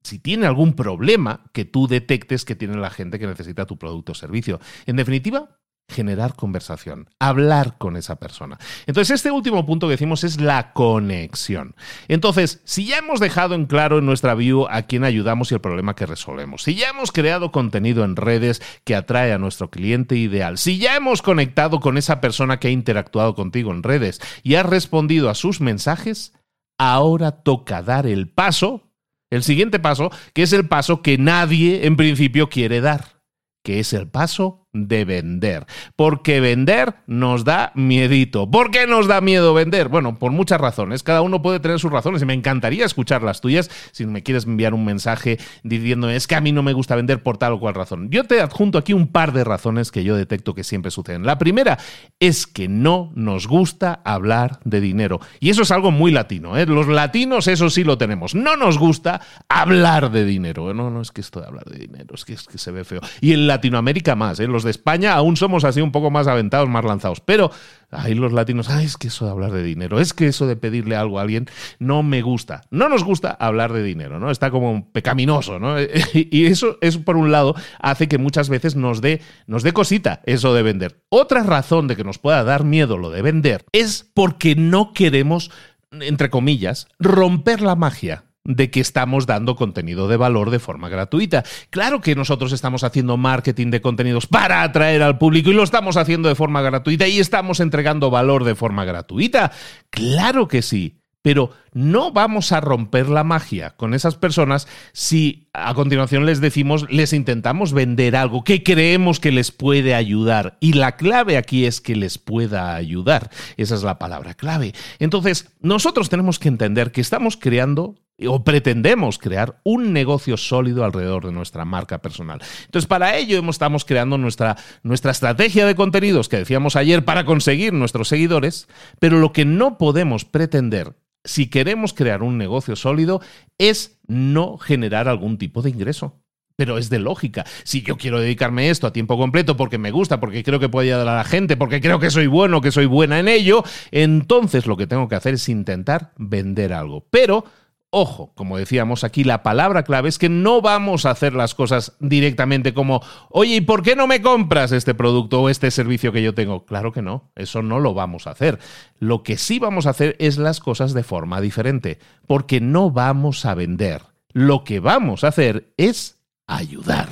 si 0.02 0.18
tiene 0.18 0.46
algún 0.46 0.74
problema 0.74 1.44
que 1.52 1.64
tú 1.64 1.86
detectes 1.86 2.44
que 2.44 2.56
tiene 2.56 2.76
la 2.76 2.90
gente 2.90 3.18
que 3.18 3.26
necesita 3.26 3.66
tu 3.66 3.78
producto 3.78 4.12
o 4.12 4.14
servicio. 4.14 4.60
En 4.86 4.96
definitiva, 4.96 5.60
generar 5.90 6.34
conversación, 6.36 7.10
hablar 7.18 7.76
con 7.76 7.96
esa 7.96 8.16
persona. 8.16 8.58
Entonces, 8.86 9.16
este 9.16 9.30
último 9.30 9.66
punto 9.66 9.86
que 9.86 9.92
decimos 9.92 10.24
es 10.24 10.40
la 10.40 10.72
conexión. 10.72 11.74
Entonces, 12.08 12.62
si 12.64 12.86
ya 12.86 12.98
hemos 12.98 13.20
dejado 13.20 13.54
en 13.54 13.66
claro 13.66 13.98
en 13.98 14.06
nuestra 14.06 14.34
view 14.34 14.66
a 14.70 14.82
quién 14.82 15.04
ayudamos 15.04 15.50
y 15.50 15.54
el 15.54 15.60
problema 15.60 15.96
que 15.96 16.06
resolvemos, 16.06 16.62
si 16.62 16.76
ya 16.76 16.90
hemos 16.90 17.12
creado 17.12 17.52
contenido 17.52 18.04
en 18.04 18.16
redes 18.16 18.62
que 18.84 18.94
atrae 18.94 19.32
a 19.32 19.38
nuestro 19.38 19.70
cliente 19.70 20.16
ideal, 20.16 20.56
si 20.56 20.78
ya 20.78 20.96
hemos 20.96 21.22
conectado 21.22 21.80
con 21.80 21.98
esa 21.98 22.20
persona 22.20 22.58
que 22.58 22.68
ha 22.68 22.72
interactuado 22.72 23.34
contigo 23.34 23.72
en 23.72 23.82
redes 23.82 24.20
y 24.42 24.54
ha 24.54 24.62
respondido 24.62 25.28
a 25.28 25.34
sus 25.34 25.60
mensajes, 25.60 26.32
ahora 26.78 27.42
toca 27.42 27.82
dar 27.82 28.06
el 28.06 28.28
paso 28.28 28.89
el 29.30 29.42
siguiente 29.42 29.78
paso, 29.78 30.10
que 30.34 30.42
es 30.42 30.52
el 30.52 30.66
paso 30.66 31.02
que 31.02 31.18
nadie 31.18 31.86
en 31.86 31.96
principio 31.96 32.48
quiere 32.48 32.80
dar, 32.80 33.22
que 33.64 33.80
es 33.80 33.92
el 33.92 34.08
paso 34.08 34.68
de 34.72 35.04
vender. 35.04 35.66
Porque 35.96 36.40
vender 36.40 36.94
nos 37.06 37.44
da 37.44 37.72
miedito. 37.74 38.50
¿Por 38.50 38.70
qué 38.70 38.86
nos 38.86 39.06
da 39.06 39.20
miedo 39.20 39.54
vender? 39.54 39.88
Bueno, 39.88 40.18
por 40.18 40.32
muchas 40.32 40.60
razones. 40.60 41.02
Cada 41.02 41.22
uno 41.22 41.42
puede 41.42 41.60
tener 41.60 41.78
sus 41.78 41.90
razones 41.90 42.22
y 42.22 42.26
me 42.26 42.34
encantaría 42.34 42.84
escuchar 42.84 43.22
las 43.22 43.40
tuyas 43.40 43.70
si 43.92 44.06
me 44.06 44.22
quieres 44.22 44.46
enviar 44.46 44.74
un 44.74 44.84
mensaje 44.84 45.38
diciendo 45.62 46.08
es 46.08 46.26
que 46.26 46.34
a 46.34 46.40
mí 46.40 46.52
no 46.52 46.62
me 46.62 46.72
gusta 46.72 46.96
vender 46.96 47.22
por 47.22 47.38
tal 47.38 47.54
o 47.54 47.60
cual 47.60 47.74
razón. 47.74 48.10
Yo 48.10 48.24
te 48.24 48.40
adjunto 48.40 48.78
aquí 48.78 48.92
un 48.92 49.08
par 49.08 49.32
de 49.32 49.44
razones 49.44 49.90
que 49.90 50.04
yo 50.04 50.16
detecto 50.16 50.54
que 50.54 50.64
siempre 50.64 50.90
suceden. 50.90 51.24
La 51.24 51.38
primera 51.38 51.78
es 52.18 52.46
que 52.46 52.68
no 52.68 53.12
nos 53.14 53.46
gusta 53.46 54.00
hablar 54.04 54.60
de 54.64 54.80
dinero. 54.80 55.20
Y 55.40 55.50
eso 55.50 55.62
es 55.62 55.70
algo 55.70 55.90
muy 55.90 56.12
latino. 56.12 56.56
¿eh? 56.56 56.66
Los 56.66 56.86
latinos 56.86 57.48
eso 57.48 57.70
sí 57.70 57.84
lo 57.84 57.98
tenemos. 57.98 58.34
No 58.34 58.56
nos 58.56 58.78
gusta 58.78 59.20
hablar 59.48 60.10
de 60.10 60.24
dinero. 60.24 60.72
No, 60.74 60.90
no 60.90 61.00
es 61.00 61.10
que 61.10 61.20
esto 61.20 61.40
de 61.40 61.46
hablar 61.46 61.64
de 61.64 61.78
dinero, 61.78 62.14
es 62.14 62.24
que, 62.24 62.34
es 62.34 62.44
que 62.44 62.58
se 62.58 62.70
ve 62.70 62.84
feo. 62.84 63.00
Y 63.20 63.32
en 63.32 63.46
Latinoamérica 63.46 64.14
más. 64.14 64.38
¿eh? 64.40 64.46
De 64.64 64.70
España 64.70 65.14
aún 65.14 65.36
somos 65.36 65.64
así 65.64 65.80
un 65.80 65.92
poco 65.92 66.10
más 66.10 66.26
aventados, 66.26 66.68
más 66.68 66.84
lanzados. 66.84 67.20
Pero 67.20 67.50
ahí 67.90 68.14
los 68.14 68.32
latinos, 68.32 68.68
es 68.70 68.96
que 68.96 69.08
eso 69.08 69.24
de 69.24 69.30
hablar 69.30 69.52
de 69.52 69.62
dinero, 69.62 70.00
es 70.00 70.14
que 70.14 70.26
eso 70.26 70.46
de 70.46 70.56
pedirle 70.56 70.96
algo 70.96 71.18
a 71.18 71.22
alguien 71.22 71.46
no 71.78 72.02
me 72.02 72.22
gusta. 72.22 72.62
No 72.70 72.88
nos 72.88 73.04
gusta 73.04 73.30
hablar 73.30 73.72
de 73.72 73.82
dinero, 73.82 74.18
¿no? 74.18 74.30
Está 74.30 74.50
como 74.50 74.90
pecaminoso, 74.92 75.58
¿no? 75.58 75.76
Y 76.12 76.46
eso, 76.46 76.78
eso 76.80 77.02
por 77.02 77.16
un 77.16 77.32
lado 77.32 77.54
hace 77.80 78.08
que 78.08 78.18
muchas 78.18 78.48
veces 78.48 78.76
nos 78.76 79.00
nos 79.46 79.62
dé 79.62 79.72
cosita 79.72 80.20
eso 80.24 80.54
de 80.54 80.62
vender. 80.62 81.02
Otra 81.08 81.42
razón 81.42 81.88
de 81.88 81.96
que 81.96 82.04
nos 82.04 82.18
pueda 82.18 82.44
dar 82.44 82.64
miedo 82.64 82.98
lo 82.98 83.10
de 83.10 83.22
vender 83.22 83.64
es 83.72 84.10
porque 84.14 84.54
no 84.54 84.92
queremos, 84.92 85.50
entre 85.90 86.30
comillas, 86.30 86.88
romper 86.98 87.62
la 87.62 87.76
magia 87.76 88.24
de 88.56 88.70
que 88.70 88.80
estamos 88.80 89.26
dando 89.26 89.56
contenido 89.56 90.08
de 90.08 90.16
valor 90.16 90.50
de 90.50 90.58
forma 90.58 90.88
gratuita. 90.88 91.44
Claro 91.70 92.00
que 92.00 92.14
nosotros 92.14 92.52
estamos 92.52 92.84
haciendo 92.84 93.16
marketing 93.16 93.70
de 93.70 93.80
contenidos 93.80 94.26
para 94.26 94.62
atraer 94.62 95.02
al 95.02 95.18
público 95.18 95.50
y 95.50 95.54
lo 95.54 95.62
estamos 95.62 95.96
haciendo 95.96 96.28
de 96.28 96.34
forma 96.34 96.62
gratuita 96.62 97.06
y 97.08 97.18
estamos 97.18 97.60
entregando 97.60 98.10
valor 98.10 98.44
de 98.44 98.54
forma 98.54 98.84
gratuita. 98.84 99.52
Claro 99.90 100.48
que 100.48 100.62
sí. 100.62 101.00
Pero 101.22 101.50
no 101.74 102.12
vamos 102.12 102.50
a 102.50 102.60
romper 102.60 103.10
la 103.10 103.24
magia 103.24 103.70
con 103.76 103.92
esas 103.92 104.14
personas 104.14 104.66
si 104.92 105.48
a 105.52 105.74
continuación 105.74 106.24
les 106.24 106.40
decimos, 106.40 106.86
les 106.90 107.12
intentamos 107.12 107.74
vender 107.74 108.16
algo 108.16 108.42
que 108.42 108.62
creemos 108.62 109.20
que 109.20 109.30
les 109.30 109.52
puede 109.52 109.94
ayudar. 109.94 110.56
Y 110.60 110.72
la 110.72 110.96
clave 110.96 111.36
aquí 111.36 111.66
es 111.66 111.82
que 111.82 111.94
les 111.94 112.16
pueda 112.16 112.74
ayudar. 112.74 113.30
Esa 113.58 113.74
es 113.74 113.82
la 113.82 113.98
palabra 113.98 114.32
clave. 114.32 114.72
Entonces, 114.98 115.52
nosotros 115.60 116.08
tenemos 116.08 116.38
que 116.38 116.48
entender 116.48 116.90
que 116.90 117.02
estamos 117.02 117.36
creando 117.36 117.96
o 118.26 118.44
pretendemos 118.44 119.18
crear 119.18 119.60
un 119.64 119.92
negocio 119.92 120.36
sólido 120.36 120.84
alrededor 120.84 121.26
de 121.26 121.32
nuestra 121.32 121.64
marca 121.64 122.02
personal. 122.02 122.40
Entonces, 122.64 122.86
para 122.86 123.16
ello 123.16 123.42
estamos 123.50 123.84
creando 123.84 124.18
nuestra, 124.18 124.56
nuestra 124.82 125.10
estrategia 125.10 125.66
de 125.66 125.74
contenidos 125.74 126.28
que 126.28 126.38
decíamos 126.38 126.76
ayer 126.76 127.04
para 127.04 127.24
conseguir 127.24 127.72
nuestros 127.72 128.08
seguidores, 128.08 128.68
pero 128.98 129.18
lo 129.18 129.32
que 129.32 129.44
no 129.44 129.78
podemos 129.78 130.24
pretender 130.24 130.96
si 131.24 131.48
queremos 131.48 131.92
crear 131.92 132.22
un 132.22 132.38
negocio 132.38 132.76
sólido 132.76 133.20
es 133.58 133.98
no 134.06 134.56
generar 134.56 135.08
algún 135.08 135.36
tipo 135.38 135.62
de 135.62 135.70
ingreso 135.70 136.20
pero 136.60 136.76
es 136.76 136.90
de 136.90 136.98
lógica. 136.98 137.46
Si 137.64 137.80
yo 137.80 137.96
quiero 137.96 138.20
dedicarme 138.20 138.68
esto 138.68 138.86
a 138.86 138.92
tiempo 138.92 139.16
completo 139.16 139.56
porque 139.56 139.78
me 139.78 139.90
gusta, 139.90 140.20
porque 140.20 140.44
creo 140.44 140.60
que 140.60 140.68
puede 140.68 140.88
ayudar 140.88 141.08
a 141.08 141.16
la 141.16 141.24
gente, 141.24 141.56
porque 141.56 141.80
creo 141.80 141.98
que 141.98 142.10
soy 142.10 142.26
bueno, 142.26 142.60
que 142.60 142.70
soy 142.70 142.84
buena 142.84 143.18
en 143.18 143.28
ello, 143.28 143.64
entonces 143.90 144.66
lo 144.66 144.76
que 144.76 144.86
tengo 144.86 145.08
que 145.08 145.14
hacer 145.14 145.32
es 145.32 145.48
intentar 145.48 146.12
vender 146.18 146.74
algo. 146.74 147.06
Pero 147.08 147.46
Ojo, 147.92 148.30
como 148.36 148.56
decíamos 148.56 149.02
aquí, 149.02 149.24
la 149.24 149.42
palabra 149.42 149.82
clave 149.82 150.08
es 150.08 150.18
que 150.18 150.28
no 150.28 150.60
vamos 150.60 151.06
a 151.06 151.10
hacer 151.10 151.34
las 151.34 151.56
cosas 151.56 151.96
directamente 151.98 152.72
como, 152.72 153.02
oye, 153.30 153.56
¿y 153.56 153.60
por 153.60 153.82
qué 153.82 153.96
no 153.96 154.06
me 154.06 154.22
compras 154.22 154.70
este 154.70 154.94
producto 154.94 155.42
o 155.42 155.48
este 155.48 155.72
servicio 155.72 156.12
que 156.12 156.22
yo 156.22 156.32
tengo? 156.32 156.64
Claro 156.64 156.92
que 156.92 157.02
no, 157.02 157.32
eso 157.34 157.62
no 157.62 157.80
lo 157.80 157.92
vamos 157.92 158.28
a 158.28 158.30
hacer. 158.30 158.60
Lo 159.00 159.24
que 159.24 159.36
sí 159.36 159.58
vamos 159.58 159.86
a 159.86 159.90
hacer 159.90 160.14
es 160.20 160.38
las 160.38 160.60
cosas 160.60 160.94
de 160.94 161.02
forma 161.02 161.40
diferente, 161.40 161.98
porque 162.28 162.60
no 162.60 162.92
vamos 162.92 163.44
a 163.44 163.54
vender. 163.54 164.02
Lo 164.32 164.62
que 164.62 164.78
vamos 164.78 165.24
a 165.24 165.28
hacer 165.28 165.72
es 165.76 166.20
ayudar. 166.46 167.08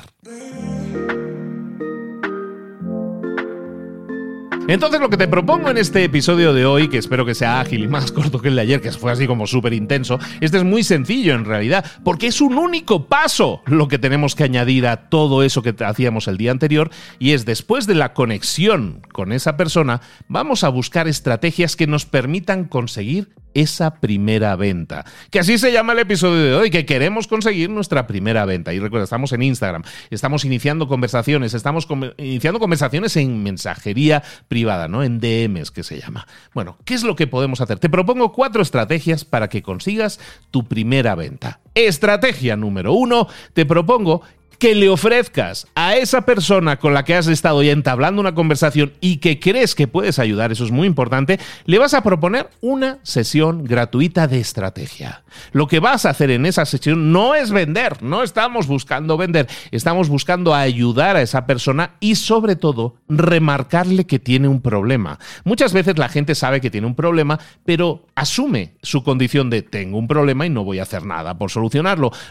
Entonces 4.68 5.00
lo 5.00 5.08
que 5.08 5.16
te 5.16 5.28
propongo 5.28 5.70
en 5.70 5.78
este 5.78 6.04
episodio 6.04 6.52
de 6.52 6.66
hoy, 6.66 6.88
que 6.88 6.98
espero 6.98 7.24
que 7.24 7.34
sea 7.34 7.58
ágil 7.58 7.84
y 7.84 7.88
más 7.88 8.12
corto 8.12 8.38
que 8.38 8.48
el 8.48 8.54
de 8.54 8.60
ayer, 8.60 8.82
que 8.82 8.92
fue 8.92 9.10
así 9.10 9.26
como 9.26 9.46
súper 9.46 9.72
intenso, 9.72 10.18
este 10.42 10.58
es 10.58 10.64
muy 10.64 10.82
sencillo 10.82 11.34
en 11.34 11.46
realidad, 11.46 11.86
porque 12.04 12.26
es 12.26 12.42
un 12.42 12.58
único 12.58 13.06
paso 13.06 13.62
lo 13.64 13.88
que 13.88 13.98
tenemos 13.98 14.34
que 14.34 14.44
añadir 14.44 14.86
a 14.86 15.08
todo 15.08 15.42
eso 15.42 15.62
que 15.62 15.74
hacíamos 15.82 16.28
el 16.28 16.36
día 16.36 16.50
anterior, 16.50 16.90
y 17.18 17.32
es 17.32 17.46
después 17.46 17.86
de 17.86 17.94
la 17.94 18.12
conexión 18.12 19.00
con 19.10 19.32
esa 19.32 19.56
persona, 19.56 20.02
vamos 20.28 20.62
a 20.64 20.68
buscar 20.68 21.08
estrategias 21.08 21.74
que 21.74 21.86
nos 21.86 22.04
permitan 22.04 22.66
conseguir 22.66 23.30
esa 23.60 24.00
primera 24.00 24.56
venta. 24.56 25.04
Que 25.30 25.40
así 25.40 25.58
se 25.58 25.72
llama 25.72 25.92
el 25.92 26.00
episodio 26.00 26.42
de 26.42 26.54
hoy, 26.54 26.70
que 26.70 26.86
queremos 26.86 27.26
conseguir 27.26 27.70
nuestra 27.70 28.06
primera 28.06 28.44
venta. 28.44 28.72
Y 28.72 28.78
recuerda, 28.78 29.04
estamos 29.04 29.32
en 29.32 29.42
Instagram, 29.42 29.82
estamos 30.10 30.44
iniciando 30.44 30.88
conversaciones, 30.88 31.54
estamos 31.54 31.88
iniciando 32.18 32.60
conversaciones 32.60 33.16
en 33.16 33.42
mensajería 33.42 34.22
privada, 34.48 34.88
¿no? 34.88 35.02
En 35.02 35.18
DMs, 35.20 35.70
que 35.70 35.82
se 35.82 36.00
llama. 36.00 36.26
Bueno, 36.54 36.78
¿qué 36.84 36.94
es 36.94 37.02
lo 37.02 37.16
que 37.16 37.26
podemos 37.26 37.60
hacer? 37.60 37.78
Te 37.78 37.88
propongo 37.88 38.32
cuatro 38.32 38.62
estrategias 38.62 39.24
para 39.24 39.48
que 39.48 39.62
consigas 39.62 40.20
tu 40.50 40.66
primera 40.68 41.14
venta. 41.14 41.60
Estrategia 41.86 42.56
número 42.56 42.92
uno, 42.92 43.28
te 43.52 43.64
propongo 43.64 44.22
que 44.58 44.74
le 44.74 44.88
ofrezcas 44.88 45.68
a 45.74 45.96
esa 45.96 46.22
persona 46.22 46.78
con 46.78 46.92
la 46.92 47.04
que 47.04 47.14
has 47.14 47.28
estado 47.28 47.62
ya 47.62 47.72
entablando 47.72 48.20
una 48.20 48.34
conversación 48.34 48.92
y 49.00 49.18
que 49.18 49.38
crees 49.38 49.74
que 49.74 49.86
puedes 49.86 50.18
ayudar, 50.18 50.50
eso 50.50 50.64
es 50.64 50.72
muy 50.72 50.86
importante, 50.86 51.38
le 51.64 51.78
vas 51.78 51.94
a 51.94 52.02
proponer 52.02 52.50
una 52.60 52.98
sesión 53.04 53.64
gratuita 53.64 54.26
de 54.26 54.40
estrategia. 54.40 55.22
Lo 55.52 55.68
que 55.68 55.78
vas 55.78 56.04
a 56.04 56.10
hacer 56.10 56.32
en 56.32 56.44
esa 56.44 56.64
sesión 56.64 57.12
no 57.12 57.36
es 57.36 57.52
vender, 57.52 58.02
no 58.02 58.24
estamos 58.24 58.66
buscando 58.66 59.16
vender, 59.16 59.46
estamos 59.70 60.08
buscando 60.08 60.54
ayudar 60.54 61.16
a 61.16 61.22
esa 61.22 61.46
persona 61.46 61.92
y 62.00 62.16
sobre 62.16 62.56
todo 62.56 62.96
remarcarle 63.08 64.06
que 64.06 64.18
tiene 64.18 64.48
un 64.48 64.60
problema. 64.60 65.20
Muchas 65.44 65.72
veces 65.72 65.98
la 65.98 66.08
gente 66.08 66.34
sabe 66.34 66.60
que 66.60 66.70
tiene 66.70 66.88
un 66.88 66.96
problema, 66.96 67.38
pero 67.64 68.06
asume 68.16 68.74
su 68.82 69.04
condición 69.04 69.50
de 69.50 69.62
tengo 69.62 69.98
un 69.98 70.08
problema 70.08 70.46
y 70.46 70.50
no 70.50 70.64
voy 70.64 70.80
a 70.80 70.82
hacer 70.82 71.06
nada 71.06 71.38
por 71.38 71.50
solucionarlo. 71.50 71.67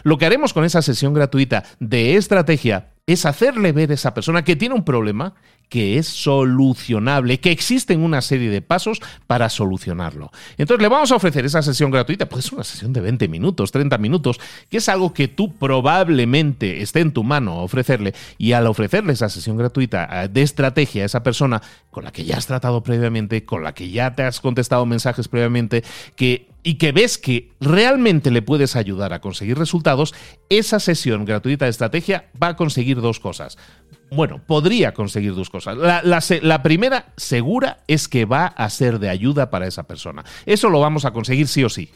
Lo 0.02 0.18
que 0.18 0.26
haremos 0.26 0.52
con 0.52 0.64
esa 0.64 0.82
sesión 0.82 1.14
gratuita 1.14 1.64
de 1.80 2.16
estrategia 2.16 2.88
es 3.06 3.24
hacerle 3.24 3.72
ver 3.72 3.90
a 3.90 3.94
esa 3.94 4.12
persona 4.12 4.44
que 4.44 4.54
tiene 4.54 4.74
un 4.74 4.84
problema 4.84 5.34
que 5.68 5.98
es 5.98 6.08
solucionable, 6.08 7.40
que 7.40 7.50
existen 7.50 8.02
una 8.02 8.20
serie 8.20 8.50
de 8.50 8.62
pasos 8.62 9.00
para 9.26 9.48
solucionarlo. 9.48 10.30
Entonces 10.56 10.82
le 10.82 10.88
vamos 10.88 11.12
a 11.12 11.16
ofrecer 11.16 11.44
esa 11.44 11.62
sesión 11.62 11.90
gratuita, 11.90 12.28
pues 12.28 12.52
una 12.52 12.64
sesión 12.64 12.92
de 12.92 13.00
20 13.00 13.28
minutos, 13.28 13.72
30 13.72 13.96
minutos, 13.98 14.38
que 14.70 14.78
es 14.78 14.88
algo 14.88 15.12
que 15.12 15.28
tú 15.28 15.54
probablemente 15.54 16.82
esté 16.82 17.00
en 17.00 17.12
tu 17.12 17.24
mano 17.24 17.62
ofrecerle 17.62 18.14
y 18.38 18.52
al 18.52 18.66
ofrecerle 18.66 19.12
esa 19.12 19.28
sesión 19.28 19.56
gratuita 19.56 20.24
eh, 20.24 20.28
de 20.28 20.42
estrategia 20.42 21.02
a 21.02 21.06
esa 21.06 21.22
persona 21.22 21.62
con 21.90 22.04
la 22.04 22.12
que 22.12 22.24
ya 22.24 22.36
has 22.36 22.46
tratado 22.46 22.82
previamente, 22.82 23.44
con 23.44 23.62
la 23.62 23.74
que 23.74 23.90
ya 23.90 24.14
te 24.14 24.22
has 24.22 24.40
contestado 24.40 24.86
mensajes 24.86 25.28
previamente, 25.28 25.82
que 26.16 26.48
y 26.62 26.74
que 26.74 26.92
ves 26.92 27.18
que 27.18 27.52
realmente 27.60 28.30
le 28.30 28.42
puedes 28.42 28.76
ayudar 28.76 29.12
a 29.12 29.20
conseguir 29.20 29.58
resultados, 29.58 30.14
esa 30.48 30.80
sesión 30.80 31.24
gratuita 31.24 31.64
de 31.64 31.70
estrategia 31.70 32.30
va 32.40 32.48
a 32.48 32.56
conseguir 32.56 33.00
dos 33.00 33.20
cosas. 33.20 33.56
Bueno, 34.10 34.40
podría 34.46 34.94
conseguir 34.94 35.34
dos 35.34 35.50
cosas. 35.50 35.76
La, 35.76 36.62
primera, 36.62 37.12
segura, 37.16 37.78
es 37.88 38.08
que 38.08 38.24
va 38.24 38.46
a 38.46 38.70
ser 38.70 38.98
de 38.98 39.10
ayuda 39.10 39.50
para 39.50 39.66
esa 39.66 39.86
persona. 39.86 40.24
Eso 40.46 40.70
lo 40.70 40.80
vamos 40.80 41.04
a 41.04 41.12
conseguir 41.12 41.46
sí 41.46 41.62
o 41.62 41.68
sí. 41.68 41.90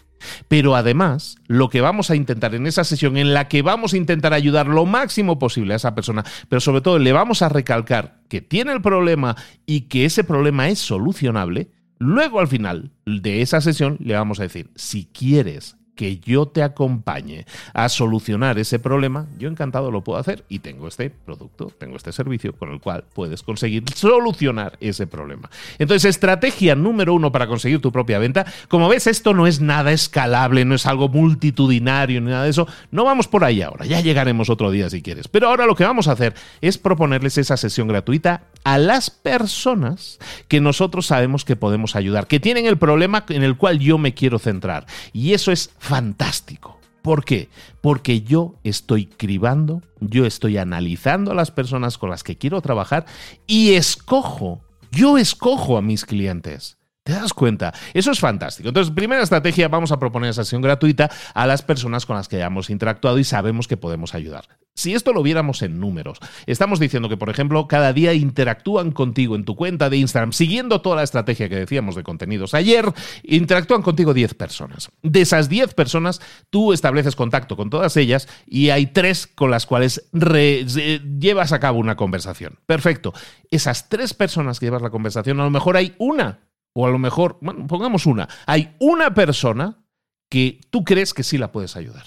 Pero 0.46 0.76
además, 0.76 1.36
lo 1.46 1.70
que 1.70 1.80
vamos 1.80 2.10
a 2.10 2.16
intentar 2.16 2.54
en 2.54 2.66
esa 2.66 2.84
sesión, 2.84 3.16
en 3.16 3.32
la 3.32 3.48
que 3.48 3.62
vamos 3.62 3.94
a 3.94 3.96
intentar 3.96 4.34
ayudar 4.34 4.66
lo 4.66 4.84
máximo 4.84 5.38
posible 5.38 5.72
a 5.72 5.76
esa 5.76 5.94
persona, 5.94 6.22
pero 6.48 6.60
sobre 6.60 6.82
todo 6.82 6.98
le 6.98 7.12
vamos 7.12 7.40
a 7.40 7.48
recalcar 7.48 8.20
que 8.28 8.42
tiene 8.42 8.72
el 8.72 8.82
problema 8.82 9.36
y 9.64 9.82
que 9.82 10.04
ese 10.04 10.22
problema 10.22 10.68
es 10.68 10.78
solucionable, 10.78 11.70
Luego 12.04 12.40
al 12.40 12.48
final 12.48 12.90
de 13.06 13.42
esa 13.42 13.60
sesión 13.60 13.96
le 14.00 14.14
vamos 14.14 14.40
a 14.40 14.42
decir, 14.42 14.72
si 14.74 15.04
quieres 15.04 15.76
que 15.94 16.18
yo 16.18 16.46
te 16.46 16.62
acompañe 16.62 17.46
a 17.74 17.88
solucionar 17.88 18.58
ese 18.58 18.78
problema, 18.78 19.26
yo 19.38 19.48
encantado 19.48 19.90
lo 19.90 20.02
puedo 20.02 20.18
hacer 20.18 20.44
y 20.48 20.60
tengo 20.60 20.88
este 20.88 21.10
producto, 21.10 21.72
tengo 21.78 21.96
este 21.96 22.12
servicio 22.12 22.54
con 22.54 22.72
el 22.72 22.80
cual 22.80 23.04
puedes 23.14 23.42
conseguir 23.42 23.84
solucionar 23.94 24.76
ese 24.80 25.06
problema. 25.06 25.50
Entonces, 25.78 26.10
estrategia 26.10 26.74
número 26.74 27.14
uno 27.14 27.30
para 27.30 27.46
conseguir 27.46 27.80
tu 27.80 27.92
propia 27.92 28.18
venta. 28.18 28.46
Como 28.68 28.88
ves, 28.88 29.06
esto 29.06 29.34
no 29.34 29.46
es 29.46 29.60
nada 29.60 29.92
escalable, 29.92 30.64
no 30.64 30.74
es 30.74 30.86
algo 30.86 31.08
multitudinario 31.08 32.20
ni 32.20 32.30
nada 32.30 32.44
de 32.44 32.50
eso. 32.50 32.66
No 32.90 33.04
vamos 33.04 33.28
por 33.28 33.44
ahí 33.44 33.62
ahora, 33.62 33.84
ya 33.84 34.00
llegaremos 34.00 34.50
otro 34.50 34.70
día 34.70 34.88
si 34.88 35.02
quieres. 35.02 35.28
Pero 35.28 35.48
ahora 35.48 35.66
lo 35.66 35.76
que 35.76 35.84
vamos 35.84 36.08
a 36.08 36.12
hacer 36.12 36.34
es 36.60 36.78
proponerles 36.78 37.38
esa 37.38 37.56
sesión 37.56 37.88
gratuita 37.88 38.44
a 38.64 38.78
las 38.78 39.10
personas 39.10 40.18
que 40.48 40.60
nosotros 40.60 41.06
sabemos 41.06 41.44
que 41.44 41.56
podemos 41.56 41.96
ayudar, 41.96 42.26
que 42.26 42.40
tienen 42.40 42.66
el 42.66 42.78
problema 42.78 43.24
en 43.28 43.42
el 43.42 43.56
cual 43.56 43.78
yo 43.78 43.98
me 43.98 44.14
quiero 44.14 44.38
centrar. 44.38 44.86
Y 45.12 45.32
eso 45.32 45.52
es 45.52 45.70
fantástico. 45.82 46.78
¿Por 47.02 47.24
qué? 47.24 47.48
Porque 47.80 48.22
yo 48.22 48.54
estoy 48.62 49.06
cribando, 49.06 49.82
yo 49.98 50.24
estoy 50.24 50.56
analizando 50.56 51.32
a 51.32 51.34
las 51.34 51.50
personas 51.50 51.98
con 51.98 52.08
las 52.08 52.22
que 52.22 52.38
quiero 52.38 52.62
trabajar 52.62 53.04
y 53.48 53.72
escojo, 53.72 54.60
yo 54.92 55.18
escojo 55.18 55.76
a 55.76 55.82
mis 55.82 56.04
clientes. 56.04 56.78
¿Te 57.04 57.14
das 57.14 57.32
cuenta? 57.32 57.74
Eso 57.94 58.12
es 58.12 58.20
fantástico. 58.20 58.68
Entonces, 58.68 58.94
primera 58.94 59.22
estrategia, 59.22 59.66
vamos 59.66 59.90
a 59.90 59.98
proponer 59.98 60.30
esa 60.30 60.44
sesión 60.44 60.62
gratuita 60.62 61.10
a 61.34 61.48
las 61.48 61.62
personas 61.62 62.06
con 62.06 62.14
las 62.14 62.28
que 62.28 62.36
hayamos 62.36 62.70
interactuado 62.70 63.18
y 63.18 63.24
sabemos 63.24 63.66
que 63.66 63.76
podemos 63.76 64.14
ayudar. 64.14 64.44
Si 64.74 64.94
esto 64.94 65.12
lo 65.12 65.24
viéramos 65.24 65.62
en 65.62 65.80
números, 65.80 66.18
estamos 66.46 66.78
diciendo 66.78 67.08
que, 67.08 67.16
por 67.16 67.28
ejemplo, 67.28 67.66
cada 67.66 67.92
día 67.92 68.14
interactúan 68.14 68.92
contigo 68.92 69.34
en 69.34 69.44
tu 69.44 69.56
cuenta 69.56 69.90
de 69.90 69.96
Instagram, 69.96 70.32
siguiendo 70.32 70.80
toda 70.80 70.94
la 70.94 71.02
estrategia 71.02 71.48
que 71.48 71.56
decíamos 71.56 71.96
de 71.96 72.04
contenidos 72.04 72.54
ayer, 72.54 72.84
interactúan 73.24 73.82
contigo 73.82 74.14
10 74.14 74.34
personas. 74.34 74.92
De 75.02 75.22
esas 75.22 75.48
10 75.48 75.74
personas, 75.74 76.20
tú 76.50 76.72
estableces 76.72 77.16
contacto 77.16 77.56
con 77.56 77.68
todas 77.68 77.96
ellas 77.96 78.28
y 78.46 78.70
hay 78.70 78.86
tres 78.86 79.26
con 79.26 79.50
las 79.50 79.66
cuales 79.66 80.08
llevas 80.12 81.52
a 81.52 81.58
cabo 81.58 81.80
una 81.80 81.96
conversación. 81.96 82.60
Perfecto. 82.64 83.12
Esas 83.50 83.88
tres 83.88 84.14
personas 84.14 84.60
que 84.60 84.66
llevas 84.66 84.82
la 84.82 84.90
conversación, 84.90 85.40
a 85.40 85.44
lo 85.44 85.50
mejor 85.50 85.76
hay 85.76 85.96
una 85.98 86.38
o 86.74 86.86
a 86.86 86.90
lo 86.90 86.98
mejor, 86.98 87.38
bueno, 87.40 87.66
pongamos 87.66 88.06
una, 88.06 88.28
hay 88.46 88.74
una 88.80 89.14
persona 89.14 89.84
que 90.28 90.60
tú 90.70 90.84
crees 90.84 91.12
que 91.12 91.22
sí 91.22 91.38
la 91.38 91.52
puedes 91.52 91.76
ayudar. 91.76 92.04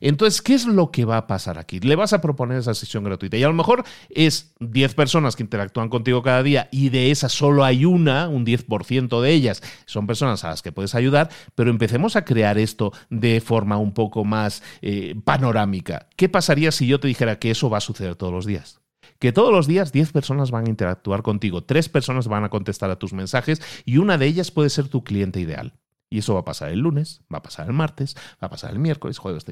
Entonces, 0.00 0.42
¿qué 0.42 0.54
es 0.54 0.66
lo 0.66 0.90
que 0.90 1.04
va 1.04 1.18
a 1.18 1.26
pasar 1.26 1.58
aquí? 1.58 1.78
Le 1.78 1.94
vas 1.94 2.12
a 2.12 2.20
proponer 2.20 2.58
esa 2.58 2.74
sesión 2.74 3.04
gratuita 3.04 3.36
y 3.36 3.44
a 3.44 3.48
lo 3.48 3.54
mejor 3.54 3.84
es 4.08 4.54
10 4.60 4.94
personas 4.94 5.36
que 5.36 5.42
interactúan 5.42 5.88
contigo 5.88 6.22
cada 6.22 6.42
día 6.42 6.68
y 6.72 6.88
de 6.88 7.10
esas 7.10 7.32
solo 7.32 7.64
hay 7.64 7.84
una, 7.84 8.28
un 8.28 8.44
10% 8.44 9.20
de 9.20 9.30
ellas 9.30 9.62
son 9.86 10.06
personas 10.06 10.44
a 10.44 10.48
las 10.48 10.62
que 10.62 10.72
puedes 10.72 10.94
ayudar, 10.94 11.30
pero 11.54 11.70
empecemos 11.70 12.16
a 12.16 12.24
crear 12.24 12.58
esto 12.58 12.92
de 13.10 13.40
forma 13.40 13.76
un 13.76 13.92
poco 13.92 14.24
más 14.24 14.62
eh, 14.82 15.14
panorámica. 15.24 16.08
¿Qué 16.16 16.28
pasaría 16.28 16.72
si 16.72 16.86
yo 16.86 16.98
te 16.98 17.08
dijera 17.08 17.38
que 17.38 17.50
eso 17.50 17.70
va 17.70 17.78
a 17.78 17.82
suceder 17.82 18.16
todos 18.16 18.32
los 18.32 18.46
días? 18.46 18.80
Que 19.20 19.32
todos 19.32 19.52
los 19.52 19.68
días 19.68 19.92
10 19.92 20.12
personas 20.12 20.50
van 20.50 20.66
a 20.66 20.70
interactuar 20.70 21.22
contigo, 21.22 21.62
3 21.62 21.88
personas 21.90 22.26
van 22.26 22.42
a 22.42 22.48
contestar 22.48 22.90
a 22.90 22.98
tus 22.98 23.12
mensajes 23.12 23.62
y 23.84 23.98
una 23.98 24.18
de 24.18 24.26
ellas 24.26 24.50
puede 24.50 24.70
ser 24.70 24.88
tu 24.88 25.04
cliente 25.04 25.38
ideal. 25.38 25.74
Y 26.08 26.18
eso 26.18 26.34
va 26.34 26.40
a 26.40 26.44
pasar 26.44 26.70
el 26.70 26.80
lunes, 26.80 27.20
va 27.32 27.38
a 27.38 27.42
pasar 27.42 27.68
el 27.68 27.72
martes, 27.72 28.16
va 28.42 28.48
a 28.48 28.50
pasar 28.50 28.72
el 28.72 28.80
miércoles, 28.80 29.18
jueves. 29.18 29.44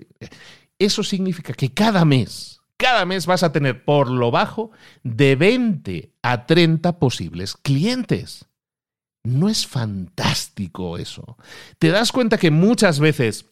Eso 0.78 1.04
significa 1.04 1.52
que 1.52 1.72
cada 1.72 2.04
mes, 2.04 2.60
cada 2.76 3.04
mes 3.04 3.26
vas 3.26 3.44
a 3.44 3.52
tener 3.52 3.84
por 3.84 4.10
lo 4.10 4.32
bajo 4.32 4.72
de 5.04 5.36
20 5.36 6.14
a 6.22 6.46
30 6.46 6.98
posibles 6.98 7.54
clientes. 7.54 8.46
¿No 9.22 9.48
es 9.48 9.66
fantástico 9.66 10.96
eso? 10.96 11.36
¿Te 11.78 11.90
das 11.90 12.10
cuenta 12.10 12.38
que 12.38 12.50
muchas 12.50 12.98
veces 12.98 13.47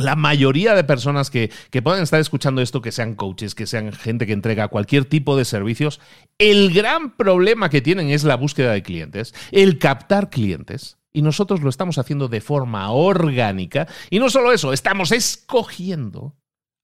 la 0.00 0.16
mayoría 0.16 0.74
de 0.74 0.84
personas 0.84 1.30
que, 1.30 1.50
que, 1.70 1.82
puedan 1.82 2.02
estar 2.02 2.20
escuchando 2.20 2.60
esto, 2.60 2.82
que 2.82 2.92
sean 2.92 3.14
coaches, 3.14 3.54
que 3.54 3.66
sean 3.66 3.92
gente 3.92 4.26
que 4.26 4.32
entrega 4.32 4.68
cualquier 4.68 5.04
tipo 5.04 5.36
de 5.36 5.44
servicios, 5.44 6.00
el 6.38 6.72
gran 6.72 7.16
problema 7.16 7.70
que 7.70 7.80
tienen 7.80 8.10
es 8.10 8.24
la 8.24 8.36
búsqueda 8.36 8.72
de 8.72 8.82
clientes, 8.82 9.34
el 9.52 9.78
captar 9.78 10.30
clientes. 10.30 10.96
Y 11.12 11.22
nosotros 11.22 11.60
lo 11.60 11.70
estamos 11.70 11.98
haciendo 11.98 12.28
de 12.28 12.40
forma 12.40 12.90
orgánica. 12.92 13.88
Y 14.10 14.20
no 14.20 14.30
solo 14.30 14.52
eso, 14.52 14.72
estamos 14.72 15.10
escogiendo 15.10 16.36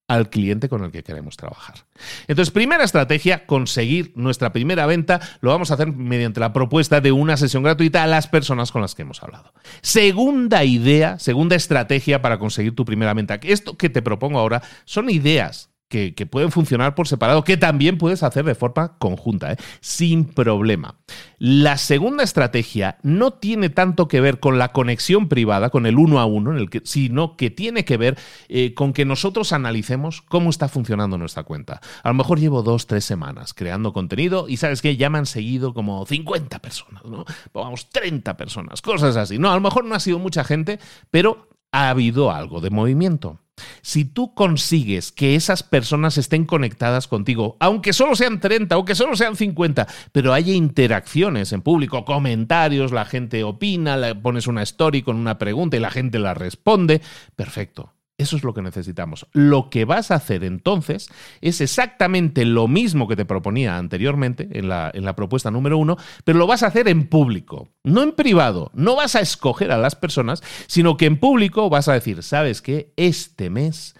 al 0.08 0.30
cliente 0.30 0.68
con 0.68 0.84
el 0.84 0.92
que 0.92 1.02
queremos 1.02 1.36
trabajar. 1.36 1.86
Entonces, 2.28 2.52
primera 2.52 2.84
estrategia, 2.84 3.46
conseguir 3.46 4.12
nuestra 4.14 4.52
primera 4.52 4.86
venta, 4.86 5.20
lo 5.40 5.50
vamos 5.50 5.70
a 5.70 5.74
hacer 5.74 5.92
mediante 5.92 6.40
la 6.40 6.52
propuesta 6.52 7.00
de 7.00 7.12
una 7.12 7.36
sesión 7.36 7.62
gratuita 7.62 8.02
a 8.02 8.06
las 8.06 8.28
personas 8.28 8.70
con 8.72 8.82
las 8.82 8.94
que 8.94 9.02
hemos 9.02 9.22
hablado. 9.22 9.52
Segunda 9.82 10.64
idea, 10.64 11.18
segunda 11.18 11.56
estrategia 11.56 12.22
para 12.22 12.38
conseguir 12.38 12.74
tu 12.74 12.84
primera 12.84 13.14
venta. 13.14 13.40
Esto 13.42 13.76
que 13.76 13.90
te 13.90 14.02
propongo 14.02 14.38
ahora 14.38 14.62
son 14.84 15.10
ideas 15.10 15.70
que, 15.88 16.26
pueden 16.26 16.50
funcionar 16.50 16.94
por 16.94 17.06
separado, 17.06 17.44
que 17.44 17.56
también 17.56 17.98
puedes 17.98 18.22
hacer 18.22 18.44
de 18.44 18.54
forma 18.54 18.98
conjunta, 18.98 19.52
¿eh? 19.52 19.56
sin 19.80 20.24
problema. 20.24 20.96
La 21.38 21.76
segunda 21.76 22.24
estrategia 22.24 22.98
no 23.02 23.32
tiene 23.32 23.68
tanto 23.68 24.08
que 24.08 24.20
ver 24.20 24.40
con 24.40 24.58
la 24.58 24.72
conexión 24.72 25.28
privada, 25.28 25.70
con 25.70 25.86
el 25.86 25.98
uno 25.98 26.18
a 26.18 26.26
uno, 26.26 26.52
en 26.52 26.58
el 26.58 26.70
que, 26.70 26.82
sino 26.84 27.36
que 27.36 27.50
tiene 27.50 27.84
que 27.84 27.96
ver 27.96 28.18
eh, 28.48 28.74
con 28.74 28.92
que 28.92 29.04
nosotros 29.04 29.52
analicemos 29.52 30.22
cómo 30.22 30.50
está 30.50 30.68
funcionando 30.68 31.18
nuestra 31.18 31.44
cuenta. 31.44 31.80
A 32.02 32.08
lo 32.08 32.14
mejor 32.14 32.40
llevo 32.40 32.62
dos, 32.62 32.86
tres 32.86 33.04
semanas 33.04 33.54
creando 33.54 33.92
contenido 33.92 34.48
y 34.48 34.56
sabes 34.56 34.82
que 34.82 34.96
ya 34.96 35.08
me 35.08 35.18
han 35.18 35.26
seguido 35.26 35.72
como 35.72 36.04
50 36.04 36.58
personas, 36.58 37.04
¿no? 37.04 37.24
Vamos, 37.54 37.90
30 37.90 38.36
personas, 38.36 38.82
cosas 38.82 39.16
así. 39.16 39.38
No, 39.38 39.50
a 39.50 39.54
lo 39.54 39.60
mejor 39.60 39.84
no 39.84 39.94
ha 39.94 40.00
sido 40.00 40.18
mucha 40.18 40.42
gente, 40.42 40.80
pero 41.10 41.48
ha 41.70 41.90
habido 41.90 42.32
algo 42.32 42.60
de 42.60 42.70
movimiento. 42.70 43.40
Si 43.82 44.04
tú 44.04 44.34
consigues 44.34 45.12
que 45.12 45.34
esas 45.34 45.62
personas 45.62 46.18
estén 46.18 46.44
conectadas 46.44 47.08
contigo, 47.08 47.56
aunque 47.60 47.92
solo 47.92 48.14
sean 48.14 48.40
30, 48.40 48.74
aunque 48.74 48.94
solo 48.94 49.16
sean 49.16 49.36
50, 49.36 49.86
pero 50.12 50.32
haya 50.32 50.52
interacciones 50.52 51.52
en 51.52 51.62
público, 51.62 52.04
comentarios, 52.04 52.92
la 52.92 53.04
gente 53.04 53.44
opina, 53.44 53.96
le 53.96 54.14
pones 54.14 54.46
una 54.46 54.62
story 54.62 55.02
con 55.02 55.16
una 55.16 55.38
pregunta 55.38 55.76
y 55.76 55.80
la 55.80 55.90
gente 55.90 56.18
la 56.18 56.34
responde, 56.34 57.00
perfecto. 57.34 57.95
Eso 58.18 58.36
es 58.36 58.44
lo 58.44 58.54
que 58.54 58.62
necesitamos. 58.62 59.26
Lo 59.32 59.68
que 59.68 59.84
vas 59.84 60.10
a 60.10 60.14
hacer 60.14 60.42
entonces 60.42 61.10
es 61.42 61.60
exactamente 61.60 62.46
lo 62.46 62.66
mismo 62.66 63.08
que 63.08 63.16
te 63.16 63.26
proponía 63.26 63.76
anteriormente 63.76 64.48
en 64.52 64.70
la, 64.70 64.90
en 64.94 65.04
la, 65.04 65.14
propuesta 65.14 65.50
número 65.50 65.76
uno, 65.76 65.98
pero 66.24 66.38
lo 66.38 66.46
vas 66.46 66.62
a 66.62 66.68
hacer 66.68 66.88
en 66.88 67.08
público, 67.08 67.68
no 67.84 68.02
en 68.02 68.12
privado. 68.12 68.70
No 68.72 68.96
vas 68.96 69.16
a 69.16 69.20
escoger 69.20 69.70
a 69.70 69.76
las 69.76 69.96
personas, 69.96 70.42
sino 70.66 70.96
que 70.96 71.04
en 71.04 71.18
público 71.18 71.68
vas 71.68 71.88
a 71.88 71.92
decir, 71.92 72.22
¿sabes 72.22 72.62
qué? 72.62 72.94
Este 72.96 73.50
mes 73.50 73.94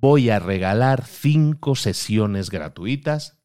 voy 0.00 0.30
a 0.30 0.38
regalar 0.38 1.04
cinco 1.04 1.74
sesiones 1.74 2.48
gratuitas. 2.48 3.36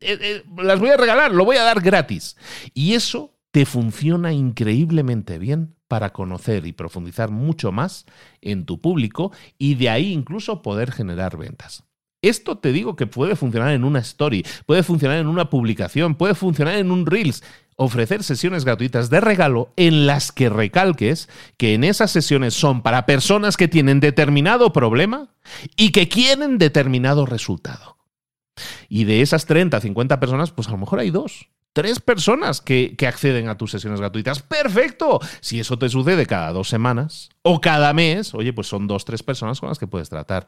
Eh, 0.00 0.18
eh, 0.20 0.44
las 0.56 0.80
voy 0.80 0.88
a 0.88 0.96
regalar, 0.96 1.32
lo 1.32 1.44
voy 1.44 1.58
a 1.58 1.64
dar 1.64 1.82
gratis. 1.82 2.36
Y 2.72 2.94
eso 2.94 3.34
te 3.52 3.66
funciona 3.66 4.32
increíblemente 4.32 5.38
bien 5.38 5.76
para 5.86 6.12
conocer 6.12 6.66
y 6.66 6.72
profundizar 6.72 7.30
mucho 7.30 7.70
más 7.70 8.06
en 8.40 8.64
tu 8.64 8.80
público 8.80 9.30
y 9.58 9.74
de 9.74 9.90
ahí 9.90 10.10
incluso 10.10 10.62
poder 10.62 10.90
generar 10.90 11.36
ventas. 11.36 11.84
Esto 12.22 12.56
te 12.56 12.72
digo 12.72 12.96
que 12.96 13.06
puede 13.06 13.36
funcionar 13.36 13.72
en 13.72 13.84
una 13.84 13.98
story, 13.98 14.46
puede 14.64 14.82
funcionar 14.82 15.18
en 15.18 15.26
una 15.26 15.50
publicación, 15.50 16.14
puede 16.14 16.34
funcionar 16.34 16.76
en 16.76 16.90
un 16.90 17.04
Reels. 17.04 17.42
Ofrecer 17.76 18.22
sesiones 18.22 18.64
gratuitas 18.64 19.10
de 19.10 19.20
regalo 19.20 19.72
en 19.76 20.06
las 20.06 20.30
que 20.30 20.48
recalques 20.48 21.28
que 21.56 21.74
en 21.74 21.84
esas 21.84 22.10
sesiones 22.10 22.54
son 22.54 22.82
para 22.82 23.06
personas 23.06 23.56
que 23.56 23.68
tienen 23.68 23.98
determinado 24.00 24.72
problema 24.72 25.34
y 25.76 25.90
que 25.90 26.08
quieren 26.08 26.58
determinado 26.58 27.26
resultado. 27.26 27.98
Y 28.88 29.04
de 29.04 29.20
esas 29.20 29.46
30, 29.46 29.80
50 29.80 30.20
personas, 30.20 30.52
pues 30.52 30.68
a 30.68 30.72
lo 30.72 30.78
mejor 30.78 31.00
hay 31.00 31.10
dos 31.10 31.48
tres 31.72 32.00
personas 32.00 32.60
que, 32.60 32.96
acceden 33.06 33.48
a 33.48 33.56
tus 33.56 33.70
sesiones 33.70 34.00
gratuitas. 34.00 34.42
¡Perfecto! 34.42 35.20
Si 35.40 35.60
eso 35.60 35.78
te 35.78 35.88
sucede 35.88 36.26
cada 36.26 36.52
dos 36.52 36.68
semanas 36.68 37.30
o 37.42 37.60
cada 37.60 37.92
mes, 37.92 38.34
oye, 38.34 38.52
pues 38.52 38.68
son 38.68 38.86
dos, 38.86 39.04
tres 39.04 39.22
personas 39.22 39.60
con 39.60 39.68
las 39.68 39.78
que 39.78 39.86
puedes 39.86 40.08
tratar. 40.08 40.46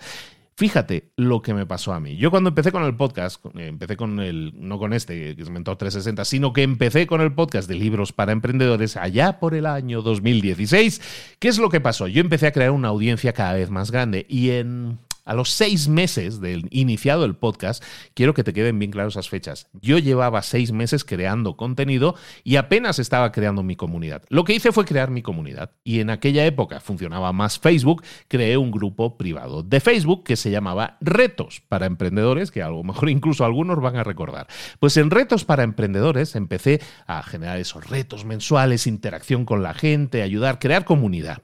Fíjate 0.56 1.10
lo 1.16 1.42
que 1.42 1.52
me 1.52 1.66
pasó 1.66 1.92
a 1.92 1.98
mí. 1.98 2.16
Yo 2.16 2.30
cuando 2.30 2.50
empecé 2.50 2.70
con 2.70 2.84
el 2.84 2.94
podcast, 2.94 3.44
empecé 3.56 3.96
con 3.96 4.20
el, 4.20 4.52
no 4.54 4.78
con 4.78 4.92
este, 4.92 5.34
que 5.34 5.42
es 5.42 5.50
Mentor 5.50 5.78
360, 5.78 6.24
sino 6.24 6.52
que 6.52 6.62
empecé 6.62 7.08
con 7.08 7.20
el 7.20 7.32
podcast 7.32 7.68
de 7.68 7.74
libros 7.74 8.12
para 8.12 8.30
emprendedores 8.30 8.96
allá 8.96 9.40
por 9.40 9.54
el 9.54 9.66
año 9.66 10.00
2016. 10.00 11.36
¿Qué 11.40 11.48
es 11.48 11.58
lo 11.58 11.70
que 11.70 11.80
pasó? 11.80 12.06
Yo 12.06 12.20
empecé 12.20 12.46
a 12.46 12.52
crear 12.52 12.70
una 12.70 12.88
audiencia 12.88 13.32
cada 13.32 13.54
vez 13.54 13.68
más 13.68 13.90
grande 13.90 14.26
y 14.28 14.50
en 14.50 15.00
a 15.24 15.34
los 15.34 15.50
seis 15.50 15.88
meses 15.88 16.40
del 16.40 16.66
iniciado 16.70 17.24
el 17.24 17.36
podcast, 17.36 17.82
quiero 18.14 18.34
que 18.34 18.44
te 18.44 18.52
queden 18.52 18.78
bien 18.78 18.90
claras 18.90 19.14
esas 19.14 19.28
fechas. 19.28 19.68
Yo 19.72 19.98
llevaba 19.98 20.42
seis 20.42 20.72
meses 20.72 21.04
creando 21.04 21.56
contenido 21.56 22.14
y 22.42 22.56
apenas 22.56 22.98
estaba 22.98 23.32
creando 23.32 23.62
mi 23.62 23.76
comunidad. 23.76 24.22
Lo 24.28 24.44
que 24.44 24.54
hice 24.54 24.72
fue 24.72 24.84
crear 24.84 25.10
mi 25.10 25.22
comunidad 25.22 25.72
y 25.82 26.00
en 26.00 26.10
aquella 26.10 26.44
época 26.46 26.80
funcionaba 26.80 27.32
más 27.32 27.58
Facebook, 27.58 28.02
creé 28.28 28.56
un 28.56 28.70
grupo 28.70 29.16
privado 29.16 29.62
de 29.62 29.80
Facebook 29.80 30.24
que 30.24 30.36
se 30.36 30.50
llamaba 30.50 30.98
Retos 31.00 31.62
para 31.68 31.86
Emprendedores, 31.86 32.50
que 32.50 32.62
a 32.62 32.68
lo 32.68 32.82
mejor 32.82 33.08
incluso 33.10 33.44
algunos 33.44 33.80
van 33.80 33.96
a 33.96 34.04
recordar. 34.04 34.46
Pues 34.80 34.96
en 34.96 35.10
Retos 35.10 35.44
para 35.44 35.62
Emprendedores 35.62 36.36
empecé 36.36 36.80
a 37.06 37.22
generar 37.22 37.58
esos 37.58 37.88
retos 37.88 38.24
mensuales, 38.24 38.86
interacción 38.86 39.44
con 39.44 39.62
la 39.62 39.74
gente, 39.74 40.22
ayudar, 40.22 40.58
crear 40.58 40.84
comunidad. 40.84 41.42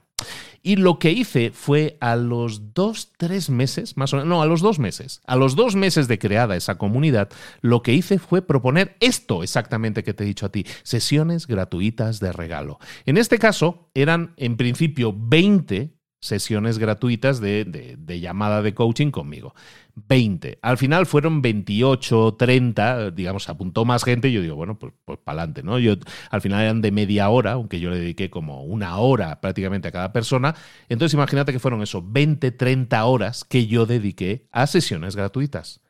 Y 0.63 0.75
lo 0.75 0.99
que 0.99 1.11
hice 1.11 1.51
fue 1.51 1.97
a 2.01 2.15
los 2.15 2.73
dos, 2.73 3.11
tres 3.17 3.49
meses, 3.49 3.97
más 3.97 4.13
o 4.13 4.17
menos, 4.17 4.29
no, 4.29 4.41
a 4.41 4.45
los 4.45 4.61
dos 4.61 4.77
meses, 4.77 5.21
a 5.25 5.35
los 5.35 5.55
dos 5.55 5.75
meses 5.75 6.07
de 6.07 6.19
creada 6.19 6.55
esa 6.55 6.77
comunidad, 6.77 7.29
lo 7.61 7.81
que 7.81 7.93
hice 7.93 8.19
fue 8.19 8.41
proponer 8.41 8.95
esto 8.99 9.41
exactamente 9.43 10.03
que 10.03 10.13
te 10.13 10.23
he 10.23 10.27
dicho 10.27 10.45
a 10.45 10.51
ti, 10.51 10.65
sesiones 10.83 11.47
gratuitas 11.47 12.19
de 12.19 12.31
regalo. 12.31 12.79
En 13.05 13.17
este 13.17 13.39
caso, 13.39 13.89
eran 13.95 14.33
en 14.37 14.55
principio 14.57 15.15
20 15.17 16.00
sesiones 16.21 16.77
gratuitas 16.77 17.41
de, 17.41 17.97
llamada 18.21 18.61
de 18.61 18.73
coaching 18.73 19.11
conmigo. 19.11 19.53
20. 19.95 20.59
Al 20.61 20.77
final 20.77 21.05
fueron 21.05 21.41
28, 21.41 22.35
30, 22.37 23.11
digamos, 23.11 23.49
apuntó 23.49 23.83
más 23.83 24.03
gente 24.03 24.29
y 24.29 24.33
yo 24.33 24.41
digo, 24.41 24.55
bueno, 24.55 24.79
pues, 24.79 24.93
pues 25.03 25.19
para 25.19 25.41
adelante, 25.41 25.63
¿no? 25.63 25.79
Yo, 25.79 25.95
al 26.29 26.41
final 26.41 26.61
eran 26.61 26.81
de 26.81 26.91
media 26.91 27.29
hora, 27.29 27.53
aunque 27.53 27.79
yo 27.79 27.89
le 27.89 27.99
dediqué 27.99 28.29
como 28.29 28.63
una 28.63 28.97
hora 28.97 29.41
prácticamente 29.41 29.87
a 29.89 29.91
cada 29.91 30.13
persona. 30.13 30.55
Entonces 30.87 31.15
imagínate 31.15 31.51
que 31.51 31.59
fueron 31.59 31.81
eso, 31.81 32.03
20, 32.05 32.51
30 32.51 33.03
horas 33.03 33.43
que 33.43 33.67
yo 33.67 33.85
dediqué 33.85 34.47
a 34.51 34.67
sesiones 34.67 35.15
gratuitas. 35.15 35.81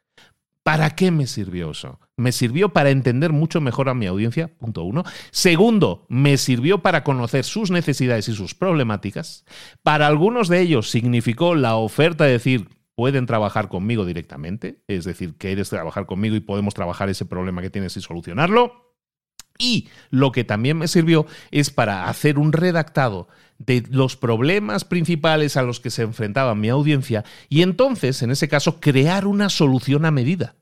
¿Para 0.63 0.91
qué 0.91 1.12
me 1.12 1.28
sirvió 1.28 1.72
eso? 1.72 2.00
Me 2.22 2.32
sirvió 2.32 2.70
para 2.70 2.92
entender 2.92 3.34
mucho 3.34 3.62
mejor 3.62 3.90
a 3.90 3.96
mi 3.96 4.06
audiencia, 4.06 4.48
punto 4.48 4.84
uno. 4.84 5.04
Segundo, 5.32 6.06
me 6.08 6.38
sirvió 6.38 6.84
para 6.84 7.04
conocer 7.04 7.44
sus 7.44 7.72
necesidades 7.72 8.30
y 8.30 8.36
sus 8.36 8.54
problemáticas. 8.54 9.44
Para 9.82 10.06
algunos 10.06 10.48
de 10.48 10.60
ellos 10.62 10.92
significó 10.92 11.56
la 11.56 11.78
oferta 11.78 12.26
de 12.26 12.34
decir, 12.34 12.70
pueden 12.94 13.26
trabajar 13.26 13.70
conmigo 13.70 14.06
directamente, 14.06 14.84
es 14.88 15.04
decir, 15.04 15.34
quieres 15.40 15.72
trabajar 15.72 16.06
conmigo 16.06 16.36
y 16.36 16.42
podemos 16.42 16.76
trabajar 16.76 17.10
ese 17.10 17.26
problema 17.26 17.64
que 17.64 17.72
tienes 17.72 17.98
y 17.98 18.02
solucionarlo. 18.02 18.94
Y 19.58 19.90
lo 20.12 20.32
que 20.32 20.44
también 20.44 20.78
me 20.78 20.88
sirvió 20.88 21.26
es 21.50 21.72
para 21.72 22.08
hacer 22.08 22.38
un 22.38 22.54
redactado 22.54 23.30
de 23.58 23.84
los 23.90 24.16
problemas 24.16 24.86
principales 24.86 25.58
a 25.58 25.64
los 25.64 25.80
que 25.80 25.90
se 25.90 26.04
enfrentaba 26.04 26.54
mi 26.54 26.70
audiencia 26.70 27.26
y 27.50 27.64
entonces, 27.64 28.22
en 28.22 28.30
ese 28.30 28.48
caso, 28.48 28.80
crear 28.80 29.26
una 29.26 29.50
solución 29.50 30.06
a 30.06 30.12
medida. 30.12 30.56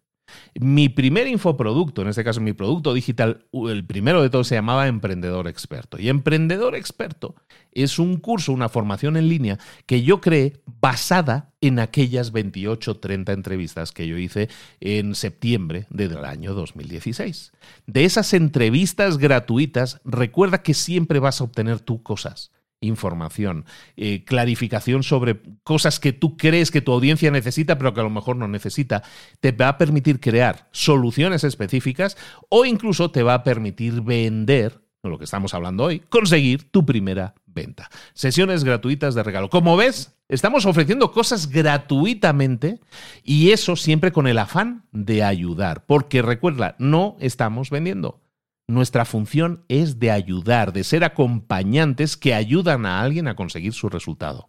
Mi 0.60 0.90
primer 0.90 1.28
infoproducto, 1.28 2.02
en 2.02 2.08
este 2.10 2.24
caso 2.24 2.42
mi 2.42 2.54
producto 2.54 2.94
digital, 2.94 3.46
el 3.52 3.86
primero 3.86 4.22
de 4.22 4.30
todos 4.30 4.48
se 4.48 4.56
llamaba 4.56 4.88
Emprendedor 4.88 5.48
Experto. 5.48 6.00
Y 6.00 6.10
Emprendedor 6.10 6.76
Experto 6.76 7.36
es 7.72 8.00
un 8.00 8.18
curso, 8.18 8.52
una 8.52 8.70
formación 8.70 9.18
en 9.18 9.30
línea 9.30 9.60
que 9.86 10.02
yo 10.04 10.22
creé 10.22 10.54
basada 10.66 11.52
en 11.62 11.80
aquellas 11.80 12.32
28 12.32 12.98
30 12.98 13.32
entrevistas 13.34 13.92
que 13.92 14.08
yo 14.08 14.18
hice 14.18 14.50
en 14.80 15.16
septiembre 15.16 15.86
del 15.90 16.24
año 16.26 16.54
2016. 16.54 17.52
De 17.86 18.06
esas 18.06 18.34
entrevistas 18.34 19.18
gratuitas, 19.18 20.00
recuerda 20.06 20.64
que 20.64 20.74
siempre 20.74 21.20
vas 21.20 21.42
a 21.42 21.44
obtener 21.44 21.80
tú 21.80 22.02
cosas 22.02 22.52
información, 22.82 23.66
eh, 23.98 24.24
clarificación 24.24 25.04
sobre 25.04 25.40
cosas 25.64 26.00
que 26.00 26.14
tú 26.14 26.38
crees 26.38 26.72
que 26.72 26.82
tu 26.82 26.92
audiencia 26.92 27.32
necesita, 27.32 27.78
pero 27.78 27.94
que 27.94 28.00
a 28.00 28.04
lo 28.04 28.10
mejor 28.10 28.36
no 28.36 28.48
necesita, 28.48 29.04
te 29.40 29.52
va 29.52 29.70
a 29.70 29.78
permitir 29.78 30.20
crear 30.20 30.68
soluciones 30.72 31.44
específicas 31.44 32.18
o 32.50 32.66
incluso 32.66 33.12
te 33.12 33.24
va 33.24 33.34
a 33.36 33.44
permitir 33.44 34.02
vender, 34.02 34.82
lo 35.04 35.18
que 35.18 35.24
estamos 35.26 35.54
hablando 35.54 35.86
hoy, 35.86 36.00
conseguir 36.00 36.72
tu 36.72 36.86
primera 36.86 37.36
venta. 37.46 37.90
Sesiones 38.14 38.64
gratuitas 38.64 39.16
de 39.16 39.24
regalo. 39.24 39.50
Como 39.50 39.78
ves, 39.78 40.16
estamos 40.28 40.66
ofreciendo 40.66 41.12
cosas 41.12 41.50
gratuitamente 41.50 42.80
y 43.24 43.52
eso 43.52 43.76
siempre 43.76 44.12
con 44.12 44.28
el 44.28 44.38
afán 44.38 44.84
de 44.92 45.24
ayudar, 45.24 45.86
porque 45.86 46.22
recuerda, 46.22 46.76
no 46.80 47.16
estamos 47.20 47.70
vendiendo. 47.70 48.22
Nuestra 48.70 49.04
función 49.04 49.66
es 49.68 49.98
de 49.98 50.12
ayudar, 50.12 50.74
de 50.74 50.84
ser 50.84 51.04
acompañantes 51.04 52.16
que 52.16 52.36
ayudan 52.36 52.86
a 52.86 53.02
alguien 53.02 53.28
a 53.28 53.36
conseguir 53.36 53.74
su 53.74 53.90
resultado. 53.90 54.48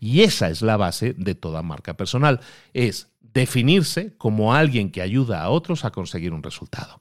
Y 0.00 0.22
esa 0.22 0.50
es 0.50 0.60
la 0.60 0.76
base 0.76 1.14
de 1.16 1.36
toda 1.36 1.62
marca 1.62 1.96
personal, 1.96 2.40
es 2.74 3.12
definirse 3.20 4.16
como 4.16 4.54
alguien 4.54 4.90
que 4.90 5.02
ayuda 5.02 5.40
a 5.40 5.50
otros 5.50 5.84
a 5.84 5.92
conseguir 5.92 6.32
un 6.32 6.42
resultado. 6.42 7.00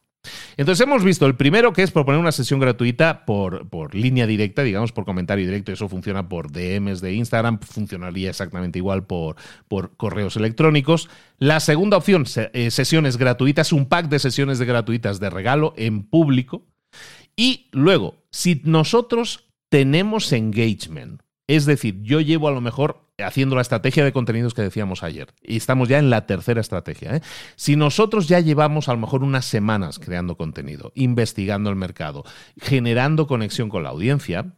Entonces 0.57 0.85
hemos 0.85 1.03
visto 1.03 1.25
el 1.25 1.35
primero 1.35 1.73
que 1.73 1.83
es 1.83 1.91
proponer 1.91 2.19
una 2.19 2.31
sesión 2.31 2.59
gratuita 2.59 3.25
por, 3.25 3.67
por, 3.69 3.95
línea 3.95 4.27
directa, 4.27 4.63
digamos 4.63 4.91
por 4.91 5.05
comentario 5.05 5.45
directo, 5.45 5.71
eso 5.71 5.89
funciona 5.89 6.27
por 6.27 6.51
DMs 6.51 7.01
de 7.01 7.13
Instagram, 7.13 7.59
funcionaría 7.59 8.29
exactamente 8.29 8.79
igual 8.79 9.05
por, 9.05 9.35
por 9.67 9.95
correos 9.95 10.35
electrónicos. 10.35 11.09
La 11.37 11.59
segunda 11.59 11.97
opción, 11.97 12.25
eh, 12.53 12.71
sesiones 12.71 13.17
gratuitas, 13.17 13.71
un 13.71 13.85
pack 13.85 14.09
de 14.09 14.19
sesiones 14.19 14.59
de 14.59 14.65
gratuitas 14.65 15.19
de 15.19 15.29
regalo 15.29 15.73
en 15.77 16.03
público. 16.03 16.65
Y 17.35 17.69
luego, 17.71 18.23
si 18.31 18.61
nosotros 18.65 19.49
tenemos 19.69 20.33
engagement, 20.33 21.21
es 21.49 21.65
decir, 21.65 21.99
yo 22.03 22.21
llevo 22.21 22.47
a 22.47 22.51
lo 22.51 22.61
mejor 22.61 23.01
haciendo 23.17 23.55
la 23.55 23.63
estrategia 23.63 24.05
de 24.05 24.13
contenidos 24.13 24.53
que 24.53 24.61
decíamos 24.61 25.01
ayer. 25.01 25.29
Y 25.41 25.57
estamos 25.57 25.89
ya 25.89 25.97
en 25.97 26.11
la 26.11 26.27
tercera 26.27 26.61
estrategia. 26.61 27.15
¿eh? 27.15 27.21
Si 27.55 27.75
nosotros 27.75 28.27
ya 28.27 28.39
llevamos 28.39 28.87
a 28.87 28.93
lo 28.93 28.99
mejor 28.99 29.23
unas 29.23 29.45
semanas 29.45 29.97
creando 29.97 30.37
contenido, 30.37 30.91
investigando 30.93 31.71
el 31.71 31.75
mercado, 31.75 32.23
generando 32.61 33.25
conexión 33.25 33.67
con 33.67 33.81
la 33.81 33.89
audiencia, 33.89 34.53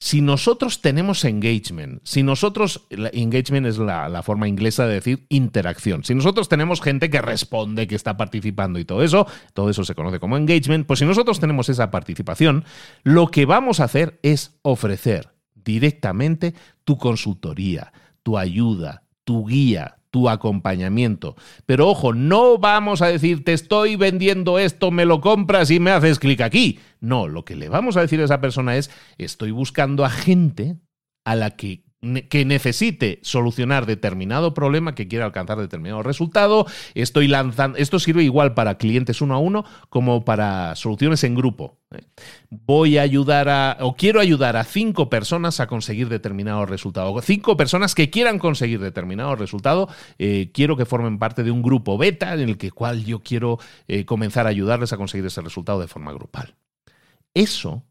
si 0.00 0.22
nosotros 0.22 0.80
tenemos 0.80 1.24
engagement, 1.24 2.00
si 2.02 2.24
nosotros, 2.24 2.84
engagement 2.90 3.68
es 3.68 3.78
la, 3.78 4.08
la, 4.08 4.24
forma 4.24 4.48
inglesa 4.48 4.88
de 4.88 4.94
decir 4.94 5.26
interacción, 5.28 6.02
si 6.02 6.16
nosotros 6.16 6.48
tenemos 6.48 6.82
gente 6.82 7.10
que 7.10 7.22
responde, 7.22 7.86
que 7.86 7.94
está 7.94 8.16
participando 8.16 8.80
y 8.80 8.84
todo 8.84 9.04
eso, 9.04 9.28
todo 9.54 9.70
eso 9.70 9.84
se 9.84 9.94
conoce 9.94 10.18
como 10.18 10.36
engagement, 10.36 10.84
pues 10.84 10.98
si 10.98 11.06
nosotros 11.06 11.38
tenemos 11.38 11.68
esa 11.68 11.92
participación, 11.92 12.64
lo 13.04 13.28
que 13.28 13.46
vamos 13.46 13.78
a 13.78 13.84
hacer 13.84 14.18
es 14.22 14.58
ofrecer 14.62 15.33
directamente 15.64 16.54
tu 16.84 16.98
consultoría, 16.98 17.92
tu 18.22 18.38
ayuda, 18.38 19.04
tu 19.24 19.46
guía, 19.46 19.96
tu 20.10 20.28
acompañamiento. 20.28 21.34
Pero 21.66 21.88
ojo, 21.88 22.12
no 22.12 22.58
vamos 22.58 23.02
a 23.02 23.08
decir, 23.08 23.44
te 23.44 23.52
estoy 23.52 23.96
vendiendo 23.96 24.58
esto, 24.58 24.90
me 24.90 25.06
lo 25.06 25.20
compras 25.20 25.70
y 25.70 25.80
me 25.80 25.90
haces 25.90 26.18
clic 26.18 26.40
aquí. 26.40 26.78
No, 27.00 27.26
lo 27.26 27.44
que 27.44 27.56
le 27.56 27.68
vamos 27.68 27.96
a 27.96 28.02
decir 28.02 28.20
a 28.20 28.24
esa 28.24 28.40
persona 28.40 28.76
es, 28.76 28.90
estoy 29.18 29.50
buscando 29.50 30.04
a 30.04 30.10
gente 30.10 30.76
a 31.24 31.34
la 31.34 31.50
que 31.50 31.83
que 32.28 32.44
necesite 32.44 33.18
solucionar 33.22 33.86
determinado 33.86 34.54
problema, 34.54 34.94
que 34.94 35.08
quiera 35.08 35.24
alcanzar 35.24 35.58
determinado 35.58 36.02
resultado. 36.02 36.66
Estoy 36.94 37.28
lanzando. 37.28 37.78
Esto 37.78 37.98
sirve 37.98 38.22
igual 38.22 38.54
para 38.54 38.76
clientes 38.76 39.20
uno 39.20 39.34
a 39.34 39.38
uno 39.38 39.64
como 39.88 40.24
para 40.24 40.74
soluciones 40.76 41.24
en 41.24 41.34
grupo. 41.34 41.78
¿eh? 41.92 42.02
Voy 42.50 42.98
a 42.98 43.02
ayudar 43.02 43.48
a. 43.48 43.76
o 43.80 43.94
quiero 43.94 44.20
ayudar 44.20 44.56
a 44.56 44.64
cinco 44.64 45.10
personas 45.10 45.60
a 45.60 45.66
conseguir 45.66 46.08
determinado 46.08 46.66
resultado. 46.66 47.20
Cinco 47.22 47.56
personas 47.56 47.94
que 47.94 48.10
quieran 48.10 48.38
conseguir 48.38 48.80
determinado 48.80 49.36
resultado. 49.36 49.88
Eh, 50.18 50.50
quiero 50.52 50.76
que 50.76 50.86
formen 50.86 51.18
parte 51.18 51.42
de 51.42 51.50
un 51.50 51.62
grupo 51.62 51.98
beta 51.98 52.34
en 52.34 52.40
el 52.48 52.58
que 52.58 52.70
cual 52.70 53.04
yo 53.04 53.22
quiero 53.22 53.58
eh, 53.88 54.04
comenzar 54.04 54.46
a 54.46 54.50
ayudarles 54.50 54.92
a 54.92 54.96
conseguir 54.96 55.26
ese 55.26 55.40
resultado 55.40 55.80
de 55.80 55.88
forma 55.88 56.12
grupal. 56.12 56.54
Eso 57.34 57.84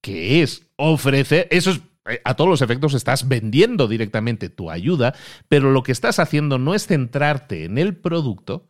que 0.00 0.42
es 0.42 0.66
ofrecer, 0.76 1.48
eso 1.50 1.70
es 1.70 1.80
a 2.24 2.34
todos 2.34 2.50
los 2.50 2.62
efectos 2.62 2.94
estás 2.94 3.28
vendiendo 3.28 3.88
directamente 3.88 4.48
tu 4.48 4.70
ayuda, 4.70 5.14
pero 5.48 5.70
lo 5.70 5.82
que 5.82 5.92
estás 5.92 6.18
haciendo 6.18 6.58
no 6.58 6.74
es 6.74 6.86
centrarte 6.86 7.64
en 7.64 7.78
el 7.78 7.96
producto, 7.96 8.68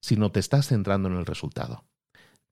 sino 0.00 0.30
te 0.32 0.40
estás 0.40 0.68
centrando 0.68 1.08
en 1.08 1.16
el 1.16 1.26
resultado. 1.26 1.84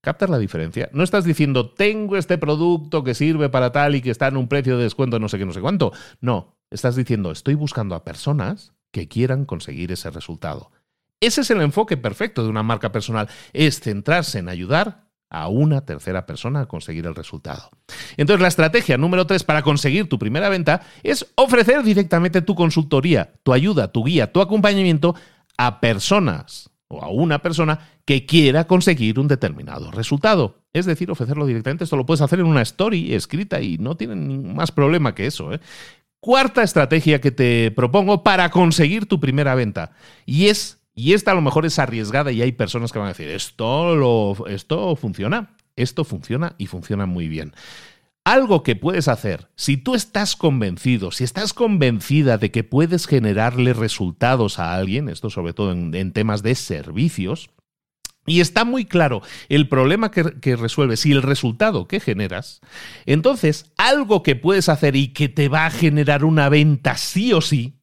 ¿Captas 0.00 0.30
la 0.30 0.38
diferencia? 0.38 0.88
No 0.92 1.02
estás 1.02 1.24
diciendo, 1.24 1.70
tengo 1.70 2.16
este 2.16 2.38
producto 2.38 3.02
que 3.02 3.14
sirve 3.14 3.48
para 3.48 3.72
tal 3.72 3.96
y 3.96 4.00
que 4.00 4.10
está 4.10 4.28
en 4.28 4.36
un 4.36 4.48
precio 4.48 4.76
de 4.76 4.84
descuento, 4.84 5.18
no 5.18 5.28
sé 5.28 5.38
qué, 5.38 5.46
no 5.46 5.52
sé 5.52 5.60
cuánto. 5.60 5.92
No, 6.20 6.56
estás 6.70 6.94
diciendo, 6.94 7.32
estoy 7.32 7.54
buscando 7.54 7.94
a 7.94 8.04
personas 8.04 8.74
que 8.92 9.08
quieran 9.08 9.44
conseguir 9.44 9.90
ese 9.90 10.10
resultado. 10.10 10.70
Ese 11.20 11.40
es 11.40 11.50
el 11.50 11.60
enfoque 11.62 11.96
perfecto 11.96 12.44
de 12.44 12.48
una 12.48 12.62
marca 12.62 12.92
personal, 12.92 13.28
es 13.52 13.80
centrarse 13.80 14.38
en 14.38 14.48
ayudar 14.48 15.07
a 15.30 15.48
una 15.48 15.82
tercera 15.82 16.26
persona 16.26 16.60
a 16.60 16.66
conseguir 16.66 17.06
el 17.06 17.14
resultado. 17.14 17.70
Entonces, 18.16 18.40
la 18.40 18.48
estrategia 18.48 18.96
número 18.96 19.26
tres 19.26 19.44
para 19.44 19.62
conseguir 19.62 20.08
tu 20.08 20.18
primera 20.18 20.48
venta 20.48 20.82
es 21.02 21.26
ofrecer 21.34 21.82
directamente 21.82 22.42
tu 22.42 22.54
consultoría, 22.54 23.34
tu 23.42 23.52
ayuda, 23.52 23.92
tu 23.92 24.04
guía, 24.04 24.32
tu 24.32 24.40
acompañamiento 24.40 25.14
a 25.56 25.80
personas 25.80 26.70
o 26.88 27.02
a 27.02 27.08
una 27.08 27.40
persona 27.40 27.80
que 28.04 28.24
quiera 28.24 28.66
conseguir 28.66 29.18
un 29.18 29.28
determinado 29.28 29.90
resultado. 29.90 30.62
Es 30.72 30.86
decir, 30.86 31.10
ofrecerlo 31.10 31.44
directamente. 31.46 31.84
Esto 31.84 31.96
lo 31.96 32.06
puedes 32.06 32.22
hacer 32.22 32.40
en 32.40 32.46
una 32.46 32.62
story 32.62 33.14
escrita 33.14 33.60
y 33.60 33.76
no 33.76 33.96
tiene 33.96 34.14
más 34.16 34.72
problema 34.72 35.14
que 35.14 35.26
eso. 35.26 35.52
¿eh? 35.52 35.60
Cuarta 36.20 36.62
estrategia 36.62 37.20
que 37.20 37.30
te 37.30 37.70
propongo 37.70 38.22
para 38.22 38.50
conseguir 38.50 39.06
tu 39.06 39.20
primera 39.20 39.54
venta 39.54 39.92
y 40.24 40.48
es 40.48 40.77
y 40.98 41.12
esta 41.12 41.30
a 41.30 41.34
lo 41.34 41.42
mejor 41.42 41.64
es 41.64 41.78
arriesgada 41.78 42.32
y 42.32 42.42
hay 42.42 42.50
personas 42.50 42.90
que 42.90 42.98
van 42.98 43.06
a 43.06 43.12
decir, 43.12 43.28
esto, 43.28 43.94
lo, 43.94 44.48
esto 44.48 44.96
funciona, 44.96 45.54
esto 45.76 46.02
funciona 46.02 46.56
y 46.58 46.66
funciona 46.66 47.06
muy 47.06 47.28
bien. 47.28 47.54
Algo 48.24 48.64
que 48.64 48.74
puedes 48.74 49.06
hacer, 49.06 49.48
si 49.54 49.76
tú 49.76 49.94
estás 49.94 50.34
convencido, 50.34 51.12
si 51.12 51.22
estás 51.22 51.54
convencida 51.54 52.36
de 52.36 52.50
que 52.50 52.64
puedes 52.64 53.06
generarle 53.06 53.74
resultados 53.74 54.58
a 54.58 54.74
alguien, 54.74 55.08
esto 55.08 55.30
sobre 55.30 55.52
todo 55.52 55.70
en, 55.70 56.12
temas 56.12 56.42
de 56.42 56.56
servicios, 56.56 57.48
y 58.26 58.40
está 58.40 58.64
muy 58.64 58.84
claro 58.84 59.22
el 59.48 59.68
problema 59.68 60.10
que, 60.10 60.40
que, 60.40 60.56
resuelves 60.56 61.06
y 61.06 61.12
el 61.12 61.22
resultado 61.22 61.86
que 61.86 62.00
generas, 62.00 62.60
entonces 63.06 63.70
algo 63.76 64.24
que 64.24 64.34
puedes 64.34 64.68
hacer 64.68 64.96
y 64.96 65.12
que 65.12 65.28
te 65.28 65.48
va 65.48 65.66
a 65.66 65.70
generar 65.70 66.24
una 66.24 66.48
venta 66.48 66.96
sí 66.96 67.32
o 67.32 67.40
sí, 67.40 67.77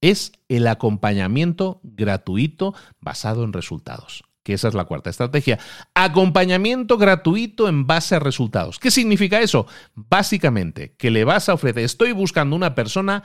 es 0.00 0.32
el 0.48 0.66
acompañamiento 0.66 1.80
gratuito 1.82 2.74
basado 3.00 3.44
en 3.44 3.52
resultados 3.52 4.24
que 4.46 4.54
esa 4.54 4.68
es 4.68 4.74
la 4.74 4.84
cuarta 4.84 5.10
estrategia. 5.10 5.58
Acompañamiento 5.92 6.98
gratuito 6.98 7.68
en 7.68 7.84
base 7.84 8.14
a 8.14 8.20
resultados. 8.20 8.78
¿Qué 8.78 8.92
significa 8.92 9.40
eso? 9.40 9.66
Básicamente, 9.96 10.94
que 10.96 11.10
le 11.10 11.24
vas 11.24 11.48
a 11.48 11.54
ofrecer, 11.54 11.82
estoy 11.82 12.12
buscando 12.12 12.54
una 12.54 12.76
persona 12.76 13.24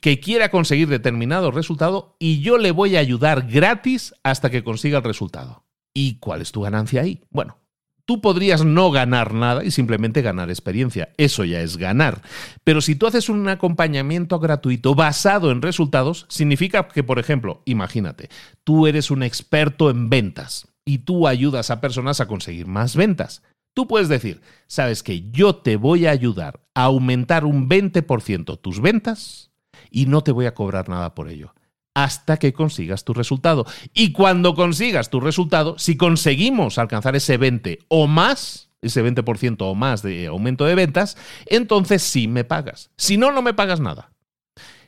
que 0.00 0.18
quiera 0.18 0.50
conseguir 0.50 0.88
determinado 0.88 1.52
resultado 1.52 2.16
y 2.18 2.40
yo 2.40 2.58
le 2.58 2.72
voy 2.72 2.96
a 2.96 3.00
ayudar 3.00 3.46
gratis 3.46 4.12
hasta 4.24 4.50
que 4.50 4.64
consiga 4.64 4.98
el 4.98 5.04
resultado. 5.04 5.64
¿Y 5.94 6.18
cuál 6.18 6.42
es 6.42 6.50
tu 6.50 6.62
ganancia 6.62 7.02
ahí? 7.02 7.22
Bueno, 7.30 7.58
Tú 8.06 8.20
podrías 8.20 8.64
no 8.64 8.92
ganar 8.92 9.34
nada 9.34 9.64
y 9.64 9.72
simplemente 9.72 10.22
ganar 10.22 10.48
experiencia. 10.48 11.08
Eso 11.16 11.44
ya 11.44 11.60
es 11.60 11.76
ganar. 11.76 12.22
Pero 12.62 12.80
si 12.80 12.94
tú 12.94 13.08
haces 13.08 13.28
un 13.28 13.48
acompañamiento 13.48 14.38
gratuito 14.38 14.94
basado 14.94 15.50
en 15.50 15.60
resultados, 15.60 16.24
significa 16.28 16.86
que, 16.86 17.02
por 17.02 17.18
ejemplo, 17.18 17.62
imagínate, 17.64 18.30
tú 18.62 18.86
eres 18.86 19.10
un 19.10 19.24
experto 19.24 19.90
en 19.90 20.08
ventas 20.08 20.68
y 20.84 20.98
tú 20.98 21.26
ayudas 21.26 21.70
a 21.70 21.80
personas 21.80 22.20
a 22.20 22.28
conseguir 22.28 22.68
más 22.68 22.94
ventas. 22.94 23.42
Tú 23.74 23.88
puedes 23.88 24.08
decir, 24.08 24.40
sabes 24.68 25.02
que 25.02 25.28
yo 25.32 25.56
te 25.56 25.74
voy 25.74 26.06
a 26.06 26.12
ayudar 26.12 26.60
a 26.74 26.84
aumentar 26.84 27.44
un 27.44 27.68
20% 27.68 28.60
tus 28.60 28.80
ventas 28.80 29.50
y 29.90 30.06
no 30.06 30.22
te 30.22 30.30
voy 30.30 30.46
a 30.46 30.54
cobrar 30.54 30.88
nada 30.88 31.16
por 31.16 31.28
ello 31.28 31.55
hasta 31.96 32.36
que 32.36 32.52
consigas 32.52 33.04
tu 33.04 33.14
resultado. 33.14 33.64
Y 33.94 34.12
cuando 34.12 34.54
consigas 34.54 35.08
tu 35.08 35.18
resultado, 35.18 35.78
si 35.78 35.96
conseguimos 35.96 36.76
alcanzar 36.76 37.16
ese 37.16 37.38
20 37.38 37.78
o 37.88 38.06
más, 38.06 38.68
ese 38.82 39.02
20% 39.02 39.56
o 39.60 39.74
más 39.74 40.02
de 40.02 40.26
aumento 40.26 40.66
de 40.66 40.74
ventas, 40.74 41.16
entonces 41.46 42.02
sí 42.02 42.28
me 42.28 42.44
pagas. 42.44 42.90
Si 42.98 43.16
no, 43.16 43.32
no 43.32 43.40
me 43.40 43.54
pagas 43.54 43.80
nada. 43.80 44.12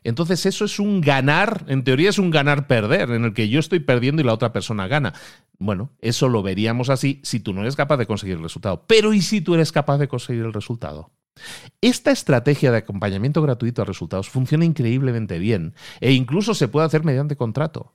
Entonces 0.04 0.44
eso 0.44 0.66
es 0.66 0.78
un 0.78 1.00
ganar, 1.00 1.64
en 1.68 1.82
teoría 1.82 2.10
es 2.10 2.18
un 2.18 2.30
ganar-perder, 2.30 3.10
en 3.12 3.24
el 3.24 3.32
que 3.32 3.48
yo 3.48 3.58
estoy 3.58 3.80
perdiendo 3.80 4.20
y 4.20 4.26
la 4.26 4.34
otra 4.34 4.52
persona 4.52 4.86
gana. 4.86 5.14
Bueno, 5.58 5.90
eso 6.02 6.28
lo 6.28 6.42
veríamos 6.42 6.90
así 6.90 7.20
si 7.24 7.40
tú 7.40 7.54
no 7.54 7.62
eres 7.62 7.74
capaz 7.74 7.96
de 7.96 8.06
conseguir 8.06 8.36
el 8.36 8.42
resultado. 8.42 8.84
Pero 8.86 9.14
¿y 9.14 9.22
si 9.22 9.40
tú 9.40 9.54
eres 9.54 9.72
capaz 9.72 9.96
de 9.96 10.08
conseguir 10.08 10.44
el 10.44 10.52
resultado? 10.52 11.10
Esta 11.80 12.10
estrategia 12.10 12.70
de 12.70 12.78
acompañamiento 12.78 13.42
gratuito 13.42 13.82
a 13.82 13.84
resultados 13.84 14.28
funciona 14.28 14.64
increíblemente 14.64 15.38
bien 15.38 15.74
e 16.00 16.12
incluso 16.12 16.54
se 16.54 16.68
puede 16.68 16.86
hacer 16.86 17.04
mediante 17.04 17.36
contrato. 17.36 17.94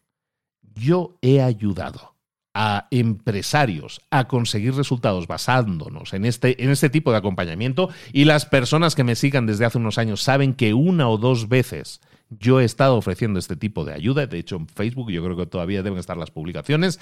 Yo 0.62 1.18
he 1.22 1.42
ayudado 1.42 2.14
a 2.54 2.88
empresarios 2.92 4.02
a 4.12 4.28
conseguir 4.28 4.76
resultados 4.76 5.28
basándonos 5.28 6.14
en 6.14 6.26
este, 6.26 6.64
en 6.64 6.70
este 6.70 6.90
tipo 6.90 7.12
de 7.12 7.18
acompañamiento 7.18 7.90
y 8.12 8.26
las 8.26 8.46
personas 8.46 8.96
que 8.96 9.04
me 9.04 9.16
sigan 9.16 9.48
desde 9.48 9.66
hace 9.66 9.80
unos 9.80 9.98
años 9.98 10.22
saben 10.22 10.54
que 10.54 10.74
una 10.74 11.10
o 11.10 11.18
dos 11.18 11.50
veces 11.50 12.00
yo 12.40 12.60
he 12.60 12.66
estado 12.66 12.96
ofreciendo 12.96 13.40
este 13.40 13.56
tipo 13.56 13.86
de 13.86 13.94
ayuda, 13.94 14.28
de 14.28 14.40
hecho 14.40 14.56
en 14.56 14.68
Facebook 14.68 15.12
yo 15.12 15.24
creo 15.24 15.38
que 15.38 15.46
todavía 15.46 15.84
deben 15.84 16.00
estar 16.00 16.18
las 16.18 16.32
publicaciones. 16.32 17.00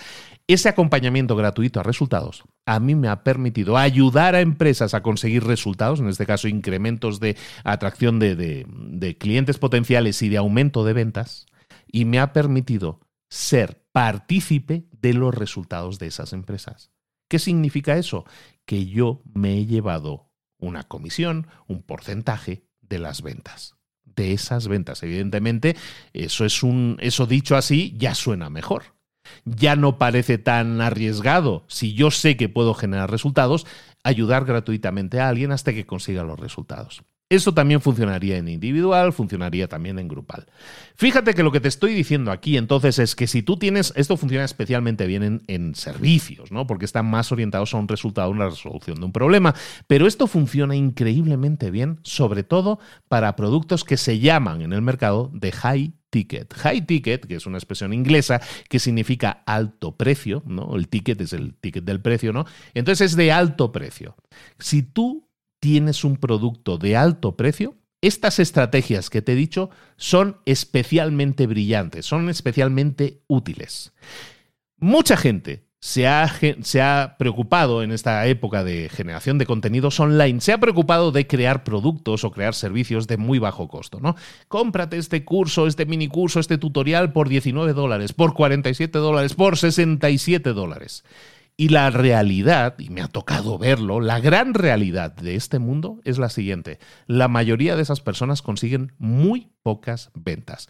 Ese 0.47 0.69
acompañamiento 0.69 1.35
gratuito 1.35 1.79
a 1.79 1.83
resultados 1.83 2.43
a 2.65 2.79
mí 2.79 2.95
me 2.95 3.07
ha 3.07 3.23
permitido 3.23 3.77
ayudar 3.77 4.35
a 4.35 4.41
empresas 4.41 4.93
a 4.93 5.01
conseguir 5.01 5.43
resultados, 5.43 5.99
en 5.99 6.07
este 6.07 6.25
caso 6.25 6.47
incrementos 6.47 7.19
de 7.19 7.35
atracción 7.63 8.19
de, 8.19 8.35
de 8.35 9.17
clientes 9.17 9.57
potenciales 9.57 10.21
y 10.21 10.29
de 10.29 10.37
aumento 10.37 10.83
de 10.85 10.93
ventas, 10.93 11.47
y 11.91 12.05
me 12.05 12.19
ha 12.19 12.33
permitido 12.33 12.99
ser 13.29 13.83
partícipe 13.91 14.85
de 14.91 15.13
los 15.13 15.33
resultados 15.33 15.99
de 15.99 16.07
esas 16.07 16.33
empresas. 16.33 16.91
¿Qué 17.27 17.39
significa 17.39 17.97
eso? 17.97 18.25
Que 18.65 18.85
yo 18.85 19.21
me 19.33 19.57
he 19.57 19.65
llevado 19.65 20.29
una 20.59 20.83
comisión, 20.83 21.47
un 21.67 21.81
porcentaje 21.81 22.63
de 22.81 22.99
las 22.99 23.21
ventas 23.21 23.80
de 24.21 24.33
esas 24.33 24.67
ventas. 24.67 25.01
Evidentemente, 25.03 25.75
eso 26.13 26.45
es 26.45 26.63
un 26.63 26.97
eso 26.99 27.25
dicho 27.25 27.55
así 27.55 27.95
ya 27.97 28.13
suena 28.13 28.49
mejor. 28.49 28.83
Ya 29.45 29.75
no 29.75 29.97
parece 29.97 30.37
tan 30.37 30.81
arriesgado 30.81 31.63
si 31.67 31.93
yo 31.93 32.11
sé 32.11 32.37
que 32.37 32.49
puedo 32.49 32.73
generar 32.73 33.09
resultados, 33.09 33.65
ayudar 34.03 34.45
gratuitamente 34.45 35.19
a 35.19 35.29
alguien 35.29 35.51
hasta 35.51 35.73
que 35.73 35.85
consiga 35.85 36.23
los 36.23 36.39
resultados. 36.39 37.03
Eso 37.31 37.53
también 37.53 37.79
funcionaría 37.79 38.37
en 38.37 38.49
individual, 38.49 39.13
funcionaría 39.13 39.69
también 39.69 39.97
en 39.99 40.09
grupal. 40.09 40.47
Fíjate 40.95 41.33
que 41.33 41.43
lo 41.43 41.51
que 41.53 41.61
te 41.61 41.69
estoy 41.69 41.93
diciendo 41.93 42.29
aquí 42.29 42.57
entonces 42.57 42.99
es 42.99 43.15
que 43.15 43.25
si 43.25 43.41
tú 43.41 43.55
tienes, 43.55 43.93
esto 43.95 44.17
funciona 44.17 44.43
especialmente 44.43 45.07
bien 45.07 45.41
en, 45.47 45.73
servicios, 45.75 46.51
¿no? 46.51 46.67
Porque 46.67 46.83
están 46.83 47.09
más 47.09 47.31
orientados 47.31 47.73
a 47.73 47.77
un 47.77 47.87
resultado, 47.87 48.29
una 48.29 48.49
resolución 48.49 48.99
de 48.99 49.05
un 49.05 49.13
problema, 49.13 49.55
pero 49.87 50.07
esto 50.07 50.27
funciona 50.27 50.75
increíblemente 50.75 51.71
bien, 51.71 52.01
sobre 52.03 52.43
todo 52.43 52.79
para 53.07 53.37
productos 53.37 53.85
que 53.85 53.95
se 53.95 54.19
llaman 54.19 54.61
en 54.61 54.73
el 54.73 54.81
mercado 54.81 55.31
de 55.33 55.53
high 55.53 55.93
ticket. 56.09 56.53
High 56.53 56.85
ticket, 56.85 57.27
que 57.27 57.35
es 57.35 57.45
una 57.45 57.59
expresión 57.59 57.93
inglesa 57.93 58.41
que 58.67 58.77
significa 58.77 59.41
alto 59.45 59.95
precio, 59.95 60.43
¿no? 60.45 60.75
El 60.75 60.89
ticket 60.89 61.21
es 61.21 61.31
el 61.31 61.53
ticket 61.53 61.85
del 61.85 62.01
precio, 62.01 62.33
¿no? 62.33 62.45
Entonces 62.73 63.11
es 63.11 63.15
de 63.15 63.31
alto 63.31 63.71
precio. 63.71 64.17
Si 64.59 64.83
tú 64.83 65.30
tienes 65.61 66.03
un 66.03 66.17
producto 66.17 66.77
de 66.77 66.97
alto 66.97 67.37
precio, 67.37 67.75
estas 68.01 68.39
estrategias 68.39 69.09
que 69.09 69.21
te 69.21 69.33
he 69.33 69.35
dicho 69.35 69.69
son 69.95 70.37
especialmente 70.45 71.45
brillantes, 71.47 72.05
son 72.05 72.29
especialmente 72.29 73.21
útiles. 73.27 73.93
Mucha 74.77 75.15
gente 75.15 75.67
se 75.79 76.07
ha, 76.07 76.27
se 76.61 76.81
ha, 76.81 77.15
preocupado 77.17 77.83
en 77.83 77.91
esta 77.91 78.25
época 78.27 78.63
de 78.63 78.89
generación 78.89 79.37
de 79.37 79.45
contenidos 79.45 79.99
online, 79.99 80.41
se 80.41 80.51
ha 80.51 80.59
preocupado 80.59 81.11
de 81.11 81.27
crear 81.27 81.63
productos 81.63 82.23
o 82.23 82.31
crear 82.31 82.55
servicios 82.55 83.07
de 83.07 83.17
muy 83.17 83.37
bajo 83.37 83.67
costo, 83.67 83.99
¿no? 83.99 84.15
Cómprate 84.47 84.97
este 84.97 85.23
curso, 85.23 85.67
este 85.67 85.85
mini 85.85 86.07
curso, 86.07 86.39
este 86.39 86.57
tutorial 86.57 87.13
por 87.13 87.29
19 87.29 87.73
dólares, 87.73 88.13
por 88.13 88.33
47 88.33 88.97
dólares, 88.97 89.35
por 89.35 89.57
67 89.57 90.53
dólares. 90.53 91.03
Y 91.57 91.69
la 91.69 91.89
realidad, 91.91 92.75
y 92.79 92.89
me 92.89 93.01
ha 93.01 93.07
tocado 93.07 93.57
verlo, 93.57 93.99
la 93.99 94.19
gran 94.19 94.53
realidad 94.53 95.15
de 95.15 95.35
este 95.35 95.59
mundo 95.59 95.99
es 96.03 96.17
la 96.17 96.29
siguiente. 96.29 96.79
La 97.07 97.27
mayoría 97.27 97.75
de 97.75 97.83
esas 97.83 98.01
personas 98.01 98.41
consiguen 98.41 98.93
muy 98.97 99.51
pocas 99.61 100.11
ventas. 100.15 100.69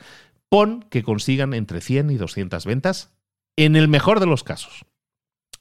Pon 0.50 0.86
que 0.90 1.04
consigan 1.04 1.54
entre 1.54 1.80
100 1.80 2.12
y 2.12 2.18
200 2.18 2.66
ventas 2.66 3.14
en 3.56 3.76
el 3.76 3.88
mejor 3.88 4.20
de 4.20 4.26
los 4.26 4.44
casos. 4.44 4.86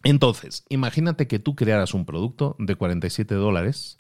Entonces, 0.03 0.65
imagínate 0.69 1.29
que 1.29 1.39
tú 1.39 1.55
crearas 1.55 1.95
un 1.95 2.07
producto 2.07 2.57
de 2.59 2.75
47 2.75 3.35
dólares 3.35 3.99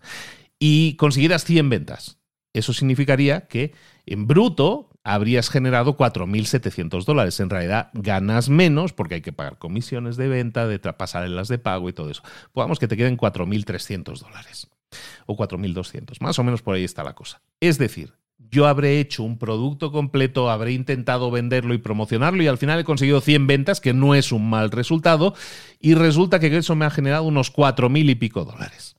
y 0.58 0.94
consiguieras 0.96 1.44
100 1.44 1.68
ventas. 1.68 2.19
Eso 2.52 2.72
significaría 2.72 3.46
que 3.46 3.72
en 4.06 4.26
bruto 4.26 4.90
habrías 5.04 5.50
generado 5.50 5.96
4.700 5.96 7.04
dólares. 7.04 7.38
En 7.40 7.50
realidad 7.50 7.90
ganas 7.94 8.48
menos 8.48 8.92
porque 8.92 9.16
hay 9.16 9.20
que 9.20 9.32
pagar 9.32 9.58
comisiones 9.58 10.16
de 10.16 10.28
venta, 10.28 10.66
de 10.66 10.78
pasarelas 10.78 11.48
de 11.48 11.58
pago 11.58 11.88
y 11.88 11.92
todo 11.92 12.10
eso. 12.10 12.22
Podamos 12.52 12.78
que 12.78 12.88
te 12.88 12.96
queden 12.96 13.16
4.300 13.16 14.18
dólares 14.18 14.68
o 15.26 15.36
4.200. 15.36 16.20
Más 16.20 16.38
o 16.38 16.44
menos 16.44 16.62
por 16.62 16.74
ahí 16.74 16.84
está 16.84 17.04
la 17.04 17.14
cosa. 17.14 17.40
Es 17.60 17.78
decir, 17.78 18.14
yo 18.50 18.66
habré 18.66 19.00
hecho 19.00 19.22
un 19.22 19.38
producto 19.38 19.92
completo, 19.92 20.50
habré 20.50 20.72
intentado 20.72 21.30
venderlo 21.30 21.74
y 21.74 21.78
promocionarlo 21.78 22.42
y 22.42 22.48
al 22.48 22.58
final 22.58 22.80
he 22.80 22.84
conseguido 22.84 23.20
100 23.20 23.46
ventas, 23.46 23.80
que 23.80 23.92
no 23.92 24.14
es 24.14 24.32
un 24.32 24.48
mal 24.48 24.70
resultado, 24.70 25.34
y 25.78 25.94
resulta 25.94 26.40
que 26.40 26.56
eso 26.56 26.74
me 26.74 26.84
ha 26.84 26.90
generado 26.90 27.24
unos 27.24 27.52
4.000 27.52 28.10
y 28.10 28.14
pico 28.16 28.44
dólares. 28.44 28.96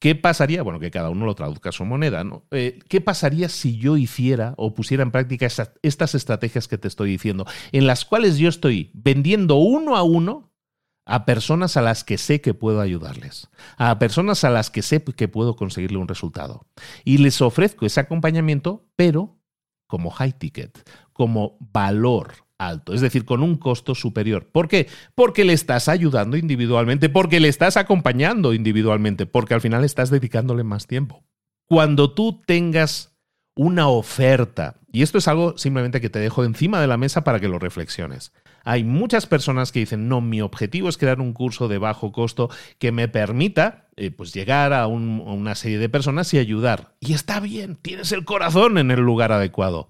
¿Qué 0.00 0.14
pasaría? 0.14 0.62
Bueno, 0.62 0.78
que 0.78 0.92
cada 0.92 1.10
uno 1.10 1.26
lo 1.26 1.34
traduzca 1.34 1.70
a 1.70 1.72
su 1.72 1.84
moneda, 1.84 2.22
¿no? 2.22 2.44
Eh, 2.52 2.78
¿Qué 2.88 3.00
pasaría 3.00 3.48
si 3.48 3.78
yo 3.78 3.96
hiciera 3.96 4.54
o 4.56 4.72
pusiera 4.72 5.02
en 5.02 5.10
práctica 5.10 5.48
estas 5.82 6.14
estrategias 6.14 6.68
que 6.68 6.78
te 6.78 6.86
estoy 6.86 7.10
diciendo, 7.10 7.46
en 7.72 7.86
las 7.86 8.04
cuales 8.04 8.38
yo 8.38 8.48
estoy 8.48 8.90
vendiendo 8.94 9.56
uno 9.56 9.96
a 9.96 10.02
uno 10.04 10.52
a 11.04 11.24
personas 11.24 11.76
a 11.76 11.82
las 11.82 12.04
que 12.04 12.18
sé 12.18 12.40
que 12.40 12.54
puedo 12.54 12.80
ayudarles, 12.80 13.48
a 13.76 13.98
personas 13.98 14.44
a 14.44 14.50
las 14.50 14.70
que 14.70 14.82
sé 14.82 15.02
que 15.02 15.26
puedo 15.26 15.56
conseguirle 15.56 15.98
un 15.98 16.06
resultado? 16.06 16.66
Y 17.04 17.18
les 17.18 17.40
ofrezco 17.40 17.84
ese 17.84 17.98
acompañamiento, 17.98 18.86
pero 18.94 19.40
como 19.88 20.10
high 20.10 20.38
ticket, 20.38 20.88
como 21.12 21.56
valor 21.60 22.47
alto, 22.58 22.92
es 22.92 23.00
decir, 23.00 23.24
con 23.24 23.42
un 23.42 23.56
costo 23.56 23.94
superior. 23.94 24.50
¿Por 24.50 24.68
qué? 24.68 24.88
Porque 25.14 25.44
le 25.44 25.52
estás 25.52 25.88
ayudando 25.88 26.36
individualmente, 26.36 27.08
porque 27.08 27.40
le 27.40 27.48
estás 27.48 27.76
acompañando 27.76 28.52
individualmente, 28.52 29.26
porque 29.26 29.54
al 29.54 29.60
final 29.60 29.84
estás 29.84 30.10
dedicándole 30.10 30.64
más 30.64 30.86
tiempo. 30.86 31.24
Cuando 31.66 32.12
tú 32.12 32.42
tengas 32.44 33.16
una 33.54 33.88
oferta, 33.88 34.76
y 34.92 35.02
esto 35.02 35.18
es 35.18 35.28
algo 35.28 35.56
simplemente 35.56 36.00
que 36.00 36.10
te 36.10 36.18
dejo 36.18 36.44
encima 36.44 36.80
de 36.80 36.86
la 36.86 36.96
mesa 36.96 37.24
para 37.24 37.40
que 37.40 37.48
lo 37.48 37.58
reflexiones. 37.58 38.32
Hay 38.68 38.84
muchas 38.84 39.24
personas 39.24 39.72
que 39.72 39.78
dicen, 39.78 40.08
no, 40.08 40.20
mi 40.20 40.42
objetivo 40.42 40.90
es 40.90 40.98
crear 40.98 41.22
un 41.22 41.32
curso 41.32 41.68
de 41.68 41.78
bajo 41.78 42.12
costo 42.12 42.50
que 42.78 42.92
me 42.92 43.08
permita 43.08 43.88
eh, 43.96 44.10
pues 44.10 44.34
llegar 44.34 44.74
a, 44.74 44.82
a, 44.82 44.86
una 44.88 45.54
serie 45.54 45.78
de 45.78 45.88
personas 45.88 46.34
y 46.34 46.38
ayudar. 46.38 46.94
Y 47.00 47.14
está 47.14 47.40
bien, 47.40 47.76
tienes 47.76 48.12
el 48.12 48.26
corazón 48.26 48.76
en 48.76 48.90
el 48.90 49.00
lugar 49.00 49.32
adecuado. 49.32 49.86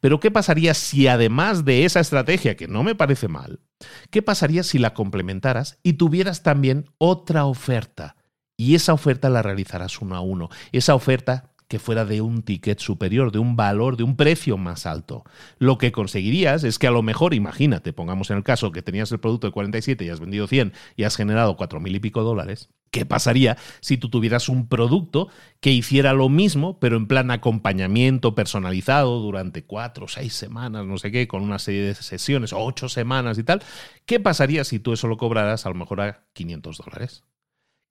Pero 0.00 0.18
¿qué 0.18 0.30
pasaría 0.30 0.72
si 0.72 1.08
además 1.08 1.66
de 1.66 1.84
esa 1.84 2.00
estrategia, 2.00 2.56
que 2.56 2.68
no 2.68 2.82
me 2.82 2.94
parece 2.94 3.28
mal, 3.28 3.60
qué 4.08 4.22
pasaría 4.22 4.62
si 4.62 4.78
la 4.78 4.94
complementaras 4.94 5.78
y 5.82 5.92
tuvieras 5.92 6.42
también 6.42 6.86
otra 6.96 7.44
oferta? 7.44 8.16
Y 8.56 8.76
esa 8.76 8.94
oferta 8.94 9.28
la 9.28 9.42
realizarás 9.42 10.00
uno 10.00 10.16
a 10.16 10.20
uno. 10.20 10.48
Esa 10.72 10.94
oferta 10.94 11.51
que 11.72 11.78
fuera 11.78 12.04
de 12.04 12.20
un 12.20 12.42
ticket 12.42 12.80
superior, 12.80 13.32
de 13.32 13.38
un 13.38 13.56
valor, 13.56 13.96
de 13.96 14.02
un 14.02 14.14
precio 14.14 14.58
más 14.58 14.84
alto. 14.84 15.24
Lo 15.58 15.78
que 15.78 15.90
conseguirías 15.90 16.64
es 16.64 16.78
que 16.78 16.86
a 16.86 16.90
lo 16.90 17.02
mejor, 17.02 17.32
imagínate, 17.32 17.94
pongamos 17.94 18.30
en 18.30 18.36
el 18.36 18.44
caso 18.44 18.72
que 18.72 18.82
tenías 18.82 19.10
el 19.10 19.20
producto 19.20 19.46
de 19.46 19.54
47 19.54 20.04
y 20.04 20.10
has 20.10 20.20
vendido 20.20 20.46
100 20.46 20.74
y 20.96 21.04
has 21.04 21.16
generado 21.16 21.56
4 21.56 21.80
mil 21.80 21.96
y 21.96 22.00
pico 22.00 22.24
dólares, 22.24 22.68
¿Qué 22.90 23.06
pasaría 23.06 23.56
si 23.80 23.96
tú 23.96 24.10
tuvieras 24.10 24.50
un 24.50 24.68
producto 24.68 25.30
que 25.60 25.70
hiciera 25.70 26.12
lo 26.12 26.28
mismo, 26.28 26.78
pero 26.78 26.98
en 26.98 27.06
plan 27.06 27.30
acompañamiento 27.30 28.34
personalizado 28.34 29.20
durante 29.20 29.64
cuatro 29.64 30.04
o 30.04 30.08
seis 30.08 30.34
semanas, 30.34 30.84
no 30.84 30.98
sé 30.98 31.10
qué, 31.10 31.26
con 31.26 31.42
una 31.42 31.58
serie 31.58 31.84
de 31.84 31.94
sesiones, 31.94 32.52
ocho 32.52 32.90
semanas 32.90 33.38
y 33.38 33.44
tal? 33.44 33.62
¿Qué 34.04 34.20
pasaría 34.20 34.64
si 34.64 34.78
tú 34.78 34.92
eso 34.92 35.08
lo 35.08 35.16
cobraras 35.16 35.64
a 35.64 35.70
lo 35.70 35.76
mejor 35.76 36.02
a 36.02 36.26
500 36.34 36.76
dólares? 36.76 37.24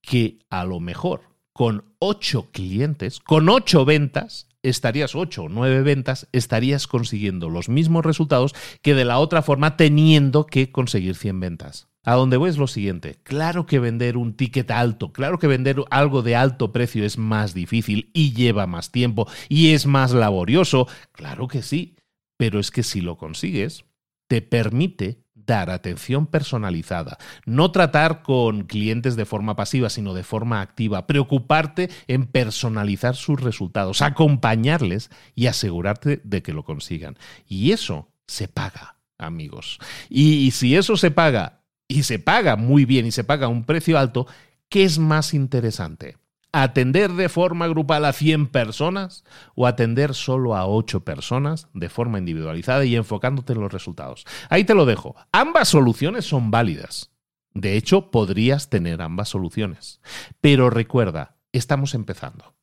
Que 0.03 0.37
a 0.51 0.65
lo 0.65 0.79
mejor 0.79 1.30
con 1.53 1.83
ocho 1.99 2.49
clientes, 2.51 3.19
con 3.19 3.49
ocho 3.49 3.85
ventas, 3.85 4.47
estarías 4.63 5.15
ocho 5.15 5.43
o 5.43 5.49
nueve 5.49 5.81
ventas, 5.81 6.27
estarías 6.31 6.87
consiguiendo 6.87 7.49
los 7.49 7.69
mismos 7.69 8.05
resultados 8.05 8.53
que 8.81 8.93
de 8.93 9.05
la 9.05 9.19
otra 9.19 9.41
forma 9.41 9.77
teniendo 9.77 10.45
que 10.45 10.71
conseguir 10.71 11.15
100 11.15 11.39
ventas. 11.39 11.87
A 12.03 12.15
donde 12.15 12.37
voy 12.37 12.49
es 12.49 12.57
lo 12.57 12.65
siguiente, 12.65 13.19
claro 13.21 13.67
que 13.67 13.77
vender 13.77 14.17
un 14.17 14.33
ticket 14.33 14.71
alto, 14.71 15.11
claro 15.13 15.37
que 15.37 15.45
vender 15.45 15.77
algo 15.91 16.23
de 16.23 16.35
alto 16.35 16.71
precio 16.71 17.05
es 17.05 17.19
más 17.19 17.53
difícil 17.53 18.09
y 18.11 18.33
lleva 18.33 18.65
más 18.65 18.91
tiempo 18.91 19.27
y 19.49 19.73
es 19.73 19.85
más 19.85 20.11
laborioso, 20.11 20.87
claro 21.11 21.47
que 21.47 21.61
sí, 21.61 21.95
pero 22.37 22.59
es 22.59 22.71
que 22.71 22.81
si 22.81 23.01
lo 23.01 23.17
consigues, 23.17 23.85
te 24.27 24.41
permite 24.41 25.25
dar 25.45 25.69
atención 25.69 26.27
personalizada, 26.27 27.17
no 27.45 27.71
tratar 27.71 28.21
con 28.23 28.63
clientes 28.63 29.15
de 29.15 29.25
forma 29.25 29.55
pasiva, 29.55 29.89
sino 29.89 30.13
de 30.13 30.23
forma 30.23 30.61
activa, 30.61 31.07
preocuparte 31.07 31.89
en 32.07 32.27
personalizar 32.27 33.15
sus 33.15 33.41
resultados, 33.41 34.01
acompañarles 34.01 35.09
y 35.35 35.47
asegurarte 35.47 36.21
de 36.23 36.41
que 36.41 36.53
lo 36.53 36.63
consigan. 36.63 37.17
Y 37.47 37.71
eso 37.71 38.09
se 38.27 38.47
paga, 38.47 38.97
amigos. 39.17 39.79
Y, 40.09 40.51
si 40.51 40.75
eso 40.75 40.97
se 40.97 41.11
paga, 41.11 41.63
y 41.87 42.03
se 42.03 42.19
paga 42.19 42.55
muy 42.55 42.85
bien 42.85 43.05
y 43.05 43.11
se 43.11 43.23
paga 43.23 43.47
a 43.47 43.49
un 43.49 43.65
precio 43.65 43.97
alto, 43.97 44.27
¿qué 44.69 44.83
es 44.83 44.99
más 44.99 45.33
interesante? 45.33 46.17
Atender 46.51 47.13
de 47.13 47.29
forma 47.29 47.67
grupal 47.67 48.05
a 48.05 48.13
100 48.13 48.47
personas 48.47 49.23
o 49.55 49.67
atender 49.67 50.13
solo 50.13 50.55
a 50.55 50.67
8 50.67 51.03
personas 51.03 51.67
de 51.73 51.89
forma 51.89 52.19
individualizada 52.19 52.85
y 52.85 52.95
enfocándote 52.95 53.53
en 53.53 53.61
los 53.61 53.71
resultados. 53.71 54.25
Ahí 54.49 54.63
te 54.63 54.75
lo 54.75 54.85
dejo. 54.85 55.15
Ambas 55.31 55.69
soluciones 55.69 56.25
son 56.25 56.51
válidas. 56.51 57.11
De 57.53 57.75
hecho, 57.77 58.11
podrías 58.11 58.69
tener 58.69 59.01
ambas 59.01 59.29
soluciones. 59.29 60.01
Pero 60.39 60.69
recuerda, 60.69 61.35
estamos 61.51 61.93
empezando. 61.93 62.55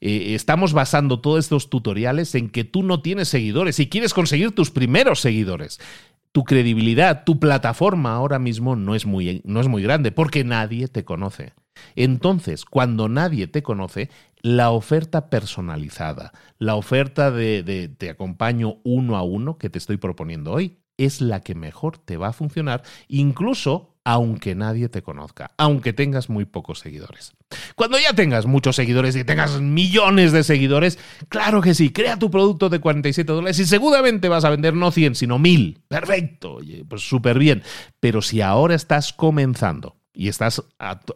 Eh, 0.00 0.34
estamos 0.34 0.72
basando 0.72 1.20
todos 1.20 1.40
estos 1.40 1.70
tutoriales 1.70 2.34
en 2.34 2.50
que 2.50 2.64
tú 2.64 2.82
no 2.82 3.00
tienes 3.00 3.28
seguidores 3.28 3.80
y 3.80 3.88
quieres 3.88 4.12
conseguir 4.12 4.54
tus 4.54 4.70
primeros 4.70 5.20
seguidores 5.20 5.80
tu 6.34 6.42
credibilidad, 6.42 7.22
tu 7.22 7.38
plataforma 7.38 8.12
ahora 8.12 8.40
mismo 8.40 8.74
no 8.74 8.96
es 8.96 9.06
muy, 9.06 9.40
no 9.44 9.60
es 9.60 9.68
muy 9.68 9.84
grande 9.84 10.10
porque 10.10 10.42
nadie 10.42 10.88
te 10.88 11.04
conoce. 11.04 11.52
Entonces, 11.96 12.64
cuando 12.64 13.08
nadie 13.08 13.46
te 13.46 13.62
conoce, 13.62 14.10
la 14.40 14.70
oferta 14.70 15.30
personalizada, 15.30 16.32
la 16.58 16.74
oferta 16.76 17.30
de, 17.30 17.62
de, 17.62 17.88
te 17.88 18.10
acompaño 18.10 18.76
uno 18.84 19.16
a 19.16 19.22
uno 19.22 19.58
que 19.58 19.70
te 19.70 19.78
estoy 19.78 19.96
proponiendo 19.96 20.52
hoy, 20.52 20.78
es 20.96 21.20
la 21.20 21.40
que 21.40 21.54
mejor 21.54 21.98
te 21.98 22.16
va 22.16 22.28
a 22.28 22.32
funcionar, 22.32 22.82
incluso 23.08 23.94
aunque 24.04 24.54
nadie 24.54 24.90
te 24.90 25.02
conozca, 25.02 25.50
aunque 25.56 25.94
tengas 25.94 26.28
muy 26.28 26.44
pocos 26.44 26.78
seguidores. 26.80 27.32
Cuando 27.74 27.98
ya 27.98 28.12
tengas 28.12 28.44
muchos 28.44 28.76
seguidores 28.76 29.16
y 29.16 29.24
tengas 29.24 29.60
millones 29.60 30.32
de 30.32 30.44
seguidores, 30.44 30.98
claro 31.30 31.62
que 31.62 31.74
sí, 31.74 31.90
crea 31.90 32.18
tu 32.18 32.30
producto 32.30 32.68
de 32.68 32.80
47 32.80 33.32
dólares 33.32 33.58
y 33.58 33.64
seguramente 33.64 34.28
vas 34.28 34.44
a 34.44 34.50
vender 34.50 34.74
no 34.74 34.90
100, 34.90 35.14
sino 35.14 35.38
1000. 35.38 35.80
Perfecto, 35.88 36.58
pues 36.86 37.00
súper 37.00 37.38
bien. 37.38 37.62
Pero 37.98 38.20
si 38.20 38.42
ahora 38.42 38.74
estás 38.74 39.14
comenzando 39.14 39.96
y 40.14 40.28
estás, 40.28 40.62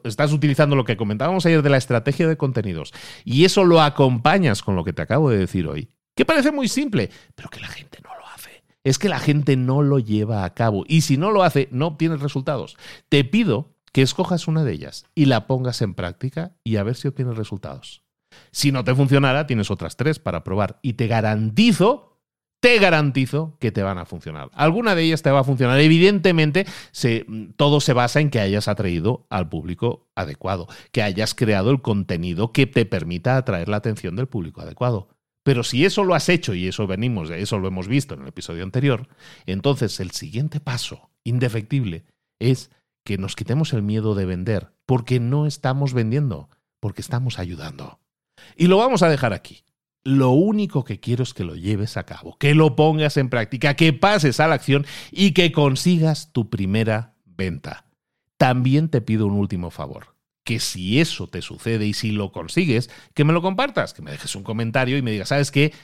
estás 0.04 0.32
utilizando 0.32 0.76
lo 0.76 0.84
que 0.84 0.96
comentábamos 0.96 1.46
ayer 1.46 1.62
de 1.62 1.70
la 1.70 1.76
estrategia 1.76 2.28
de 2.28 2.37
contenidos 2.37 2.92
y 3.24 3.44
eso 3.44 3.64
lo 3.64 3.80
acompañas 3.80 4.62
con 4.62 4.76
lo 4.76 4.84
que 4.84 4.92
te 4.92 5.02
acabo 5.02 5.30
de 5.30 5.38
decir 5.38 5.66
hoy, 5.66 5.90
que 6.14 6.24
parece 6.24 6.50
muy 6.50 6.68
simple, 6.68 7.11
pero 7.34 7.48
que 7.48 7.61
la 7.61 7.68
gente 7.68 8.00
no 8.02 8.11
lo 8.18 8.26
hace. 8.26 8.64
Es 8.84 8.98
que 8.98 9.08
la 9.08 9.20
gente 9.20 9.56
no 9.56 9.82
lo 9.82 9.98
lleva 9.98 10.44
a 10.44 10.54
cabo 10.54 10.84
y 10.88 11.02
si 11.02 11.16
no 11.16 11.30
lo 11.30 11.42
hace, 11.42 11.68
no 11.70 11.87
obtienes 11.87 12.20
resultados. 12.20 12.76
Te 13.08 13.24
pido 13.24 13.74
que 13.92 14.02
escojas 14.02 14.48
una 14.48 14.64
de 14.64 14.72
ellas 14.72 15.06
y 15.14 15.26
la 15.26 15.46
pongas 15.46 15.80
en 15.82 15.94
práctica 15.94 16.56
y 16.64 16.76
a 16.76 16.82
ver 16.82 16.96
si 16.96 17.08
obtienes 17.08 17.37
resultados. 17.37 18.02
Si 18.50 18.72
no 18.72 18.84
te 18.84 18.94
funcionara, 18.94 19.46
tienes 19.46 19.70
otras 19.70 19.96
tres 19.96 20.18
para 20.18 20.44
probar 20.44 20.78
y 20.82 20.94
te 20.94 21.06
garantizo 21.06 22.17
te 22.61 22.79
garantizo 22.79 23.57
que 23.61 23.71
te 23.71 23.83
van 23.83 23.99
a 23.99 24.05
funcionar. 24.05 24.51
Alguna 24.53 24.94
de 24.94 25.05
ellas 25.05 25.23
te 25.23 25.31
va 25.31 25.40
a 25.40 25.44
funcionar. 25.44 25.79
Evidentemente, 25.81 26.66
todo 27.57 27.81
se 27.81 27.92
basa 27.92 28.21
en 28.21 28.31
que 28.31 28.40
hayas 28.40 28.68
atraído 28.68 29.27
al 29.31 29.49
público 29.49 30.09
adecuado, 30.14 30.66
que 30.90 31.03
hayas 31.03 31.35
creado 31.35 31.71
el 31.71 31.83
contenido 31.83 32.53
que 32.53 32.66
te 32.66 32.85
permita 32.85 33.37
atraer 33.37 33.68
la 33.68 33.77
atención 33.77 34.16
del 34.16 34.27
público 34.27 34.61
adecuado. 34.61 35.09
Pero 35.44 35.62
si 35.62 35.85
eso 35.85 36.05
lo 36.05 36.14
has 36.14 36.29
hecho 36.29 36.53
y 36.55 36.66
eso 36.66 36.87
venimos, 36.87 37.31
eso 37.31 37.59
lo 37.59 37.68
hemos 37.68 37.88
visto 37.88 38.14
en 38.14 38.23
el 38.23 38.29
episodio 38.29 38.64
anterior, 38.64 39.09
entonces 39.47 39.99
el 40.01 40.11
siguiente 40.11 40.61
paso, 40.61 41.11
indefectible, 41.25 42.05
es 42.38 42.71
que 43.05 43.16
nos 43.16 43.35
quitemos 43.35 43.73
el 43.73 43.83
miedo 43.83 44.14
de 44.14 44.27
vender, 44.27 44.73
porque 44.85 45.21
no 45.21 45.47
estamos 45.47 45.94
vendiendo, 45.94 46.51
porque 46.81 47.01
estamos 47.01 47.38
ayudando. 47.38 47.99
Y 48.57 48.66
lo 48.66 48.77
vamos 48.77 49.03
a 49.03 49.09
dejar 49.09 49.33
aquí. 49.33 49.64
Lo 50.09 50.31
único 50.31 50.85
que 50.85 51.01
quiero 51.01 51.23
es 51.23 51.35
que 51.35 51.44
lo 51.44 51.55
lleves 51.55 51.99
a 51.99 52.05
cabo, 52.05 52.38
que 52.38 52.55
lo 52.55 52.77
pongas 52.77 53.18
en 53.18 53.29
práctica, 53.29 53.75
que 53.75 53.92
pases 53.92 54.40
a 54.40 54.49
la 54.49 54.55
acción 54.55 54.87
y 55.12 55.33
que 55.33 55.53
consigas 55.53 56.33
tu 56.33 56.49
primera 56.49 57.14
venta. 57.27 57.85
También 58.38 58.88
te 58.88 59.03
pido 59.03 59.27
un 59.27 59.35
último 59.35 59.71
favor, 59.71 60.14
que 60.44 60.61
si 60.61 60.99
eso 60.99 61.29
te 61.29 61.42
sucede 61.42 61.85
y 61.85 61.92
si 61.92 62.11
lo 62.12 62.33
consigues, 62.33 62.88
que 63.12 63.25
me 63.25 63.35
lo 63.35 63.42
compartas, 63.42 63.92
que 63.92 64.01
me 64.01 64.11
dejes 64.11 64.35
un 64.35 64.44
comentario 64.44 64.97
y 64.97 65.03
me 65.03 65.11
digas, 65.11 65.29
¿sabes 65.29 65.51
qué? 65.51 65.75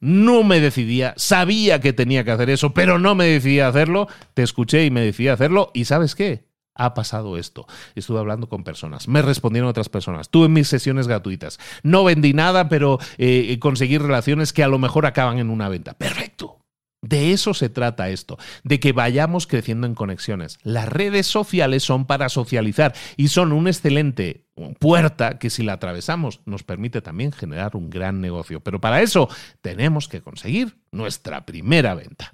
No 0.00 0.44
me 0.44 0.60
decidía, 0.60 1.12
sabía 1.18 1.82
que 1.82 1.92
tenía 1.92 2.24
que 2.24 2.30
hacer 2.30 2.48
eso, 2.48 2.72
pero 2.72 2.98
no 2.98 3.14
me 3.14 3.26
decidía 3.26 3.68
hacerlo, 3.68 4.08
te 4.32 4.42
escuché 4.42 4.86
y 4.86 4.90
me 4.90 5.02
decidí 5.02 5.28
hacerlo 5.28 5.70
y 5.74 5.84
¿sabes 5.84 6.14
qué? 6.14 6.46
Ha 6.74 6.94
pasado 6.94 7.36
esto. 7.36 7.66
Estuve 7.94 8.18
hablando 8.18 8.48
con 8.48 8.64
personas, 8.64 9.08
me 9.08 9.22
respondieron 9.22 9.68
otras 9.68 9.88
personas, 9.88 10.28
tuve 10.30 10.48
mis 10.48 10.68
sesiones 10.68 11.08
gratuitas, 11.08 11.58
no 11.82 12.04
vendí 12.04 12.32
nada, 12.32 12.68
pero 12.68 12.98
eh, 13.18 13.58
conseguí 13.60 13.98
relaciones 13.98 14.52
que 14.52 14.64
a 14.64 14.68
lo 14.68 14.78
mejor 14.78 15.06
acaban 15.06 15.38
en 15.38 15.50
una 15.50 15.68
venta. 15.68 15.94
Perfecto. 15.94 16.58
De 17.04 17.32
eso 17.32 17.52
se 17.52 17.68
trata 17.68 18.08
esto, 18.08 18.38
de 18.62 18.80
que 18.80 18.92
vayamos 18.92 19.46
creciendo 19.46 19.86
en 19.86 19.94
conexiones. 19.94 20.58
Las 20.62 20.88
redes 20.88 21.26
sociales 21.26 21.82
son 21.82 22.06
para 22.06 22.30
socializar 22.30 22.94
y 23.18 23.28
son 23.28 23.52
un 23.52 23.68
excelente 23.68 24.46
puerta 24.78 25.38
que 25.38 25.50
si 25.50 25.62
la 25.62 25.74
atravesamos 25.74 26.40
nos 26.46 26.62
permite 26.62 27.02
también 27.02 27.32
generar 27.32 27.76
un 27.76 27.90
gran 27.90 28.22
negocio. 28.22 28.60
Pero 28.60 28.80
para 28.80 29.02
eso 29.02 29.28
tenemos 29.60 30.08
que 30.08 30.22
conseguir 30.22 30.78
nuestra 30.92 31.44
primera 31.44 31.94
venta. 31.94 32.32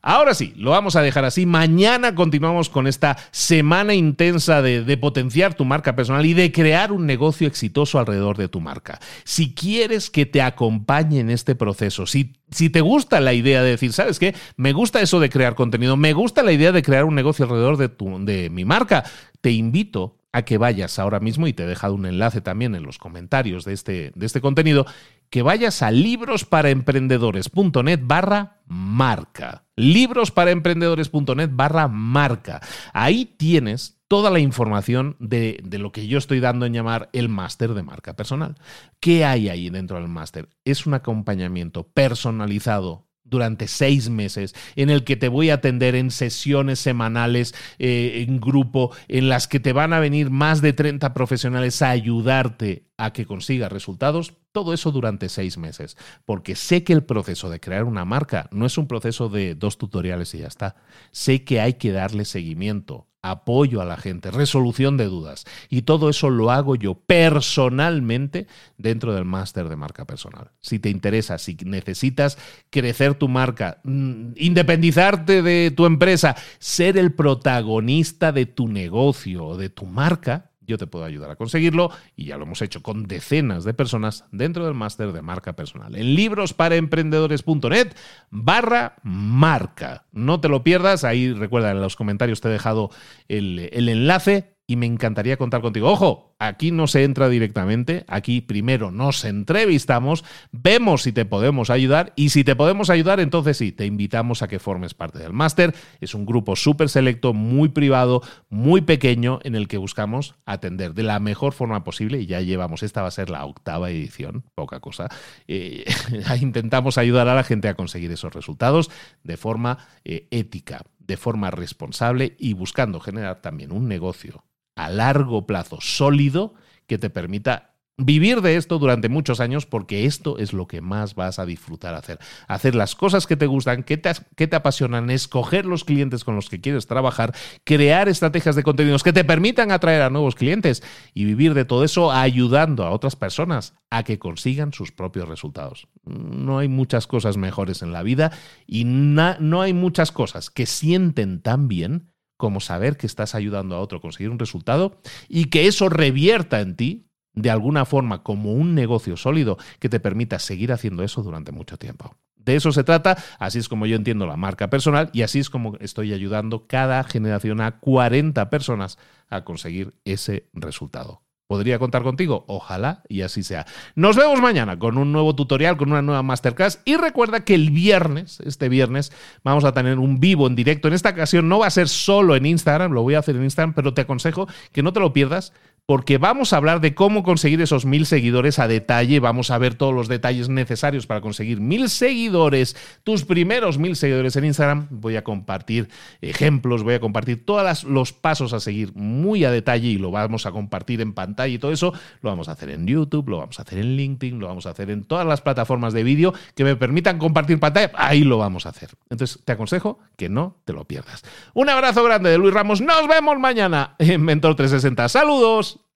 Ahora 0.00 0.32
sí, 0.34 0.52
lo 0.56 0.70
vamos 0.70 0.94
a 0.94 1.02
dejar 1.02 1.24
así. 1.24 1.44
Mañana 1.44 2.14
continuamos 2.14 2.68
con 2.68 2.86
esta 2.86 3.16
semana 3.32 3.94
intensa 3.94 4.62
de, 4.62 4.96
potenciar 4.96 5.54
tu 5.54 5.64
marca 5.64 5.96
personal 5.96 6.24
y 6.24 6.34
de 6.34 6.52
crear 6.52 6.92
un 6.92 7.04
negocio 7.04 7.48
exitoso 7.48 7.98
alrededor 7.98 8.36
de 8.36 8.48
tu 8.48 8.60
marca. 8.60 9.00
Si 9.24 9.54
quieres 9.54 10.08
que 10.08 10.24
te 10.24 10.40
acompañe 10.40 11.18
en 11.18 11.30
este 11.30 11.56
proceso, 11.56 12.06
si, 12.06 12.36
si 12.50 12.70
te 12.70 12.80
gusta 12.80 13.20
la 13.20 13.32
idea 13.32 13.62
de 13.62 13.70
decir, 13.70 13.92
¿sabes 13.92 14.20
qué? 14.20 14.36
Me 14.56 14.72
gusta 14.72 15.00
eso 15.00 15.18
de 15.18 15.30
crear 15.30 15.56
contenido, 15.56 15.96
me 15.96 16.12
gusta 16.12 16.44
la 16.44 16.52
idea 16.52 16.70
de 16.70 16.82
crear 16.82 17.04
un 17.04 17.16
negocio 17.16 17.44
alrededor 17.44 17.76
de, 17.76 17.88
tu, 17.88 18.24
de 18.24 18.50
mi 18.50 18.64
marca, 18.64 19.04
te 19.40 19.50
invito 19.50 20.17
a 20.32 20.42
que 20.42 20.58
vayas 20.58 20.98
ahora 20.98 21.20
mismo, 21.20 21.46
y 21.46 21.52
te 21.52 21.64
he 21.64 21.66
dejado 21.66 21.94
un 21.94 22.06
enlace 22.06 22.40
también 22.40 22.74
en 22.74 22.82
los 22.82 22.98
comentarios 22.98 23.64
de 23.64 23.72
este, 23.72 24.12
de 24.14 24.26
este 24.26 24.40
contenido, 24.40 24.86
que 25.30 25.42
vayas 25.42 25.82
a 25.82 25.90
librosparaemprendedores.net 25.90 28.00
barra 28.02 28.60
marca. 28.66 29.64
Librosparaemprendedores.net 29.76 31.50
barra 31.52 31.88
marca. 31.88 32.60
Ahí 32.92 33.24
tienes 33.24 34.00
toda 34.08 34.30
la 34.30 34.38
información 34.38 35.16
de, 35.18 35.60
de, 35.62 35.78
lo 35.78 35.92
que 35.92 36.06
yo 36.06 36.18
estoy 36.18 36.40
dando 36.40 36.66
en 36.66 36.72
llamar 36.72 37.10
el 37.12 37.28
máster 37.28 37.74
de 37.74 37.82
marca 37.82 38.16
personal. 38.16 38.56
¿Qué 39.00 39.24
hay 39.24 39.48
ahí 39.48 39.70
dentro 39.70 39.98
del 39.98 40.08
máster? 40.08 40.48
Es 40.64 40.86
un 40.86 40.94
acompañamiento 40.94 41.88
personalizado 41.88 43.07
durante 43.28 43.68
seis 43.68 44.08
meses, 44.08 44.54
en 44.76 44.90
el 44.90 45.04
que 45.04 45.16
te 45.16 45.28
voy 45.28 45.50
a 45.50 45.54
atender 45.54 45.94
en 45.94 46.10
sesiones 46.10 46.78
semanales, 46.78 47.54
eh, 47.78 48.24
en 48.26 48.40
grupo, 48.40 48.94
en 49.08 49.28
las 49.28 49.48
que 49.48 49.60
te 49.60 49.72
van 49.72 49.92
a 49.92 50.00
venir 50.00 50.30
más 50.30 50.60
de 50.60 50.72
30 50.72 51.14
profesionales 51.14 51.82
a 51.82 51.90
ayudarte 51.90 52.86
a 52.96 53.12
que 53.12 53.26
consigas 53.26 53.70
resultados, 53.70 54.34
todo 54.52 54.72
eso 54.72 54.90
durante 54.90 55.28
seis 55.28 55.56
meses, 55.58 55.96
porque 56.24 56.56
sé 56.56 56.84
que 56.84 56.92
el 56.92 57.04
proceso 57.04 57.48
de 57.50 57.60
crear 57.60 57.84
una 57.84 58.04
marca 58.04 58.48
no 58.50 58.66
es 58.66 58.76
un 58.76 58.88
proceso 58.88 59.28
de 59.28 59.54
dos 59.54 59.78
tutoriales 59.78 60.34
y 60.34 60.38
ya 60.38 60.48
está. 60.48 60.76
Sé 61.12 61.44
que 61.44 61.60
hay 61.60 61.74
que 61.74 61.92
darle 61.92 62.24
seguimiento, 62.24 63.07
apoyo 63.22 63.80
a 63.80 63.84
la 63.84 63.96
gente, 63.96 64.30
resolución 64.30 64.96
de 64.96 65.06
dudas. 65.06 65.44
Y 65.68 65.82
todo 65.82 66.08
eso 66.08 66.30
lo 66.30 66.50
hago 66.50 66.76
yo 66.76 66.94
personalmente 66.94 68.46
dentro 68.76 69.14
del 69.14 69.24
máster 69.24 69.68
de 69.68 69.76
marca 69.76 70.06
personal. 70.06 70.52
Si 70.60 70.78
te 70.78 70.90
interesa, 70.90 71.38
si 71.38 71.56
necesitas 71.64 72.38
crecer 72.70 73.14
tu 73.14 73.28
marca, 73.28 73.80
mm, 73.84 74.32
independizarte 74.36 75.42
de 75.42 75.70
tu 75.70 75.86
empresa, 75.86 76.36
ser 76.58 76.96
el 76.96 77.12
protagonista 77.12 78.32
de 78.32 78.46
tu 78.46 78.68
negocio 78.68 79.46
o 79.46 79.56
de 79.56 79.70
tu 79.70 79.86
marca, 79.86 80.50
yo 80.68 80.78
te 80.78 80.86
puedo 80.86 81.04
ayudar 81.04 81.30
a 81.30 81.36
conseguirlo 81.36 81.90
y 82.14 82.26
ya 82.26 82.36
lo 82.36 82.44
hemos 82.44 82.62
hecho 82.62 82.82
con 82.82 83.08
decenas 83.08 83.64
de 83.64 83.74
personas 83.74 84.26
dentro 84.30 84.64
del 84.64 84.74
máster 84.74 85.12
de 85.12 85.22
marca 85.22 85.54
personal. 85.54 85.96
En 85.96 86.14
librosparaemprendedores.net 86.14 87.94
barra 88.30 88.96
marca. 89.02 90.04
No 90.12 90.40
te 90.40 90.48
lo 90.48 90.62
pierdas, 90.62 91.04
ahí 91.04 91.32
recuerda 91.32 91.70
en 91.70 91.80
los 91.80 91.96
comentarios 91.96 92.40
te 92.40 92.48
he 92.48 92.52
dejado 92.52 92.90
el, 93.28 93.70
el 93.72 93.88
enlace 93.88 94.57
y 94.70 94.76
me 94.76 94.84
encantaría 94.84 95.38
contar 95.38 95.62
contigo. 95.62 95.90
Ojo, 95.90 96.34
aquí 96.38 96.70
no 96.70 96.86
se 96.86 97.02
entra 97.02 97.30
directamente, 97.30 98.04
aquí 98.06 98.42
primero 98.42 98.90
nos 98.90 99.24
entrevistamos, 99.24 100.24
vemos 100.52 101.02
si 101.02 101.12
te 101.12 101.24
podemos 101.24 101.70
ayudar 101.70 102.12
y 102.16 102.28
si 102.28 102.44
te 102.44 102.54
podemos 102.54 102.90
ayudar, 102.90 103.18
entonces 103.18 103.56
sí, 103.56 103.72
te 103.72 103.86
invitamos 103.86 104.42
a 104.42 104.48
que 104.48 104.58
formes 104.58 104.92
parte 104.92 105.18
del 105.18 105.32
máster. 105.32 105.74
Es 106.02 106.14
un 106.14 106.26
grupo 106.26 106.54
súper 106.54 106.90
selecto, 106.90 107.32
muy 107.32 107.70
privado, 107.70 108.20
muy 108.50 108.82
pequeño, 108.82 109.40
en 109.42 109.54
el 109.54 109.68
que 109.68 109.78
buscamos 109.78 110.34
atender 110.44 110.92
de 110.92 111.02
la 111.02 111.18
mejor 111.18 111.54
forma 111.54 111.82
posible 111.82 112.20
y 112.20 112.26
ya 112.26 112.42
llevamos, 112.42 112.82
esta 112.82 113.00
va 113.00 113.08
a 113.08 113.12
ser 113.12 113.30
la 113.30 113.46
octava 113.46 113.90
edición, 113.90 114.44
poca 114.54 114.80
cosa. 114.80 115.08
Eh, 115.46 115.86
intentamos 116.42 116.98
ayudar 116.98 117.26
a 117.28 117.34
la 117.34 117.42
gente 117.42 117.68
a 117.68 117.74
conseguir 117.74 118.12
esos 118.12 118.34
resultados 118.34 118.90
de 119.24 119.38
forma 119.38 119.78
eh, 120.04 120.28
ética 120.30 120.82
de 120.98 121.16
forma 121.16 121.50
responsable 121.50 122.36
y 122.38 122.52
buscando 122.52 123.00
generar 123.00 123.40
también 123.40 123.72
un 123.72 123.88
negocio 123.88 124.44
a 124.78 124.88
largo 124.88 125.44
plazo 125.46 125.78
sólido 125.80 126.54
que 126.86 126.98
te 126.98 127.10
permita 127.10 127.74
vivir 127.98 128.42
de 128.42 128.56
esto 128.56 128.78
durante 128.78 129.08
muchos 129.08 129.40
años 129.40 129.66
porque 129.66 130.06
esto 130.06 130.38
es 130.38 130.52
lo 130.52 130.68
que 130.68 130.80
más 130.80 131.16
vas 131.16 131.40
a 131.40 131.46
disfrutar 131.46 131.96
hacer. 131.96 132.20
Hacer 132.46 132.76
las 132.76 132.94
cosas 132.94 133.26
que 133.26 133.36
te 133.36 133.46
gustan, 133.46 133.82
que 133.82 133.96
te, 133.96 134.12
que 134.36 134.46
te 134.46 134.54
apasionan, 134.54 135.10
escoger 135.10 135.66
los 135.66 135.82
clientes 135.84 136.22
con 136.22 136.36
los 136.36 136.48
que 136.48 136.60
quieres 136.60 136.86
trabajar, 136.86 137.34
crear 137.64 138.08
estrategias 138.08 138.54
de 138.54 138.62
contenidos 138.62 139.02
que 139.02 139.12
te 139.12 139.24
permitan 139.24 139.72
atraer 139.72 140.02
a 140.02 140.10
nuevos 140.10 140.36
clientes 140.36 140.84
y 141.12 141.24
vivir 141.24 141.54
de 141.54 141.64
todo 141.64 141.82
eso 141.82 142.12
ayudando 142.12 142.84
a 142.84 142.92
otras 142.92 143.16
personas 143.16 143.74
a 143.90 144.04
que 144.04 144.20
consigan 144.20 144.72
sus 144.72 144.92
propios 144.92 145.28
resultados. 145.28 145.88
No 146.04 146.58
hay 146.60 146.68
muchas 146.68 147.08
cosas 147.08 147.36
mejores 147.36 147.82
en 147.82 147.92
la 147.92 148.04
vida 148.04 148.30
y 148.64 148.84
no 148.84 149.60
hay 149.60 149.72
muchas 149.72 150.12
cosas 150.12 150.50
que 150.50 150.66
sienten 150.66 151.42
tan 151.42 151.66
bien 151.66 152.12
como 152.38 152.60
saber 152.60 152.96
que 152.96 153.06
estás 153.06 153.34
ayudando 153.34 153.76
a 153.76 153.80
otro 153.80 153.98
a 153.98 154.00
conseguir 154.00 154.30
un 154.30 154.38
resultado 154.38 154.98
y 155.28 155.46
que 155.46 155.66
eso 155.66 155.90
revierta 155.90 156.60
en 156.60 156.76
ti 156.76 157.04
de 157.34 157.50
alguna 157.50 157.84
forma 157.84 158.22
como 158.22 158.52
un 158.52 158.74
negocio 158.74 159.16
sólido 159.18 159.58
que 159.80 159.90
te 159.90 160.00
permita 160.00 160.38
seguir 160.38 160.72
haciendo 160.72 161.02
eso 161.02 161.22
durante 161.22 161.52
mucho 161.52 161.76
tiempo. 161.76 162.16
De 162.36 162.56
eso 162.56 162.72
se 162.72 162.84
trata, 162.84 163.22
así 163.38 163.58
es 163.58 163.68
como 163.68 163.84
yo 163.84 163.96
entiendo 163.96 164.26
la 164.26 164.36
marca 164.36 164.70
personal 164.70 165.10
y 165.12 165.22
así 165.22 165.40
es 165.40 165.50
como 165.50 165.76
estoy 165.80 166.14
ayudando 166.14 166.66
cada 166.66 167.04
generación 167.04 167.60
a 167.60 167.78
40 167.78 168.48
personas 168.48 168.98
a 169.28 169.44
conseguir 169.44 169.94
ese 170.04 170.48
resultado. 170.54 171.27
¿Podría 171.48 171.78
contar 171.78 172.02
contigo? 172.02 172.44
Ojalá 172.46 173.02
y 173.08 173.22
así 173.22 173.42
sea. 173.42 173.64
Nos 173.94 174.16
vemos 174.16 174.38
mañana 174.38 174.78
con 174.78 174.98
un 174.98 175.12
nuevo 175.12 175.34
tutorial, 175.34 175.78
con 175.78 175.90
una 175.90 176.02
nueva 176.02 176.22
masterclass. 176.22 176.82
Y 176.84 176.96
recuerda 176.96 177.42
que 177.42 177.54
el 177.54 177.70
viernes, 177.70 178.40
este 178.44 178.68
viernes, 178.68 179.12
vamos 179.44 179.64
a 179.64 179.72
tener 179.72 179.98
un 179.98 180.20
vivo 180.20 180.46
en 180.46 180.54
directo. 180.54 180.88
En 180.88 180.94
esta 180.94 181.08
ocasión 181.08 181.48
no 181.48 181.60
va 181.60 181.66
a 181.68 181.70
ser 181.70 181.88
solo 181.88 182.36
en 182.36 182.44
Instagram, 182.44 182.92
lo 182.92 183.00
voy 183.00 183.14
a 183.14 183.20
hacer 183.20 183.34
en 183.34 183.44
Instagram, 183.44 183.72
pero 183.72 183.94
te 183.94 184.02
aconsejo 184.02 184.46
que 184.72 184.82
no 184.82 184.92
te 184.92 185.00
lo 185.00 185.14
pierdas 185.14 185.54
porque 185.88 186.18
vamos 186.18 186.52
a 186.52 186.58
hablar 186.58 186.82
de 186.82 186.94
cómo 186.94 187.22
conseguir 187.22 187.62
esos 187.62 187.86
mil 187.86 188.04
seguidores 188.04 188.58
a 188.58 188.68
detalle, 188.68 189.20
vamos 189.20 189.50
a 189.50 189.56
ver 189.56 189.74
todos 189.74 189.94
los 189.94 190.06
detalles 190.06 190.50
necesarios 190.50 191.06
para 191.06 191.22
conseguir 191.22 191.62
mil 191.62 191.88
seguidores, 191.88 192.76
tus 193.04 193.24
primeros 193.24 193.78
mil 193.78 193.96
seguidores 193.96 194.36
en 194.36 194.44
Instagram, 194.44 194.88
voy 194.90 195.16
a 195.16 195.24
compartir 195.24 195.88
ejemplos, 196.20 196.82
voy 196.82 196.92
a 196.92 197.00
compartir 197.00 197.42
todos 197.46 197.84
los 197.84 198.12
pasos 198.12 198.52
a 198.52 198.60
seguir 198.60 198.94
muy 198.96 199.46
a 199.46 199.50
detalle 199.50 199.88
y 199.88 199.96
lo 199.96 200.10
vamos 200.10 200.44
a 200.44 200.52
compartir 200.52 201.00
en 201.00 201.14
pantalla 201.14 201.54
y 201.54 201.58
todo 201.58 201.72
eso, 201.72 201.94
lo 202.20 202.28
vamos 202.28 202.50
a 202.50 202.52
hacer 202.52 202.68
en 202.68 202.86
YouTube, 202.86 203.26
lo 203.30 203.38
vamos 203.38 203.58
a 203.58 203.62
hacer 203.62 203.78
en 203.78 203.96
LinkedIn, 203.96 204.38
lo 204.38 204.48
vamos 204.48 204.66
a 204.66 204.72
hacer 204.72 204.90
en 204.90 205.04
todas 205.04 205.26
las 205.26 205.40
plataformas 205.40 205.94
de 205.94 206.02
vídeo 206.02 206.34
que 206.54 206.64
me 206.64 206.76
permitan 206.76 207.16
compartir 207.16 207.58
pantalla, 207.58 207.92
ahí 207.94 208.24
lo 208.24 208.36
vamos 208.36 208.66
a 208.66 208.68
hacer. 208.68 208.90
Entonces 209.08 209.42
te 209.42 209.52
aconsejo 209.52 210.00
que 210.18 210.28
no 210.28 210.58
te 210.66 210.74
lo 210.74 210.84
pierdas. 210.84 211.24
Un 211.54 211.70
abrazo 211.70 212.04
grande 212.04 212.28
de 212.28 212.36
Luis 212.36 212.52
Ramos, 212.52 212.82
nos 212.82 213.08
vemos 213.08 213.38
mañana 213.38 213.94
en 213.98 214.20
Mentor 214.20 214.54
360. 214.54 215.08
Saludos. 215.08 215.77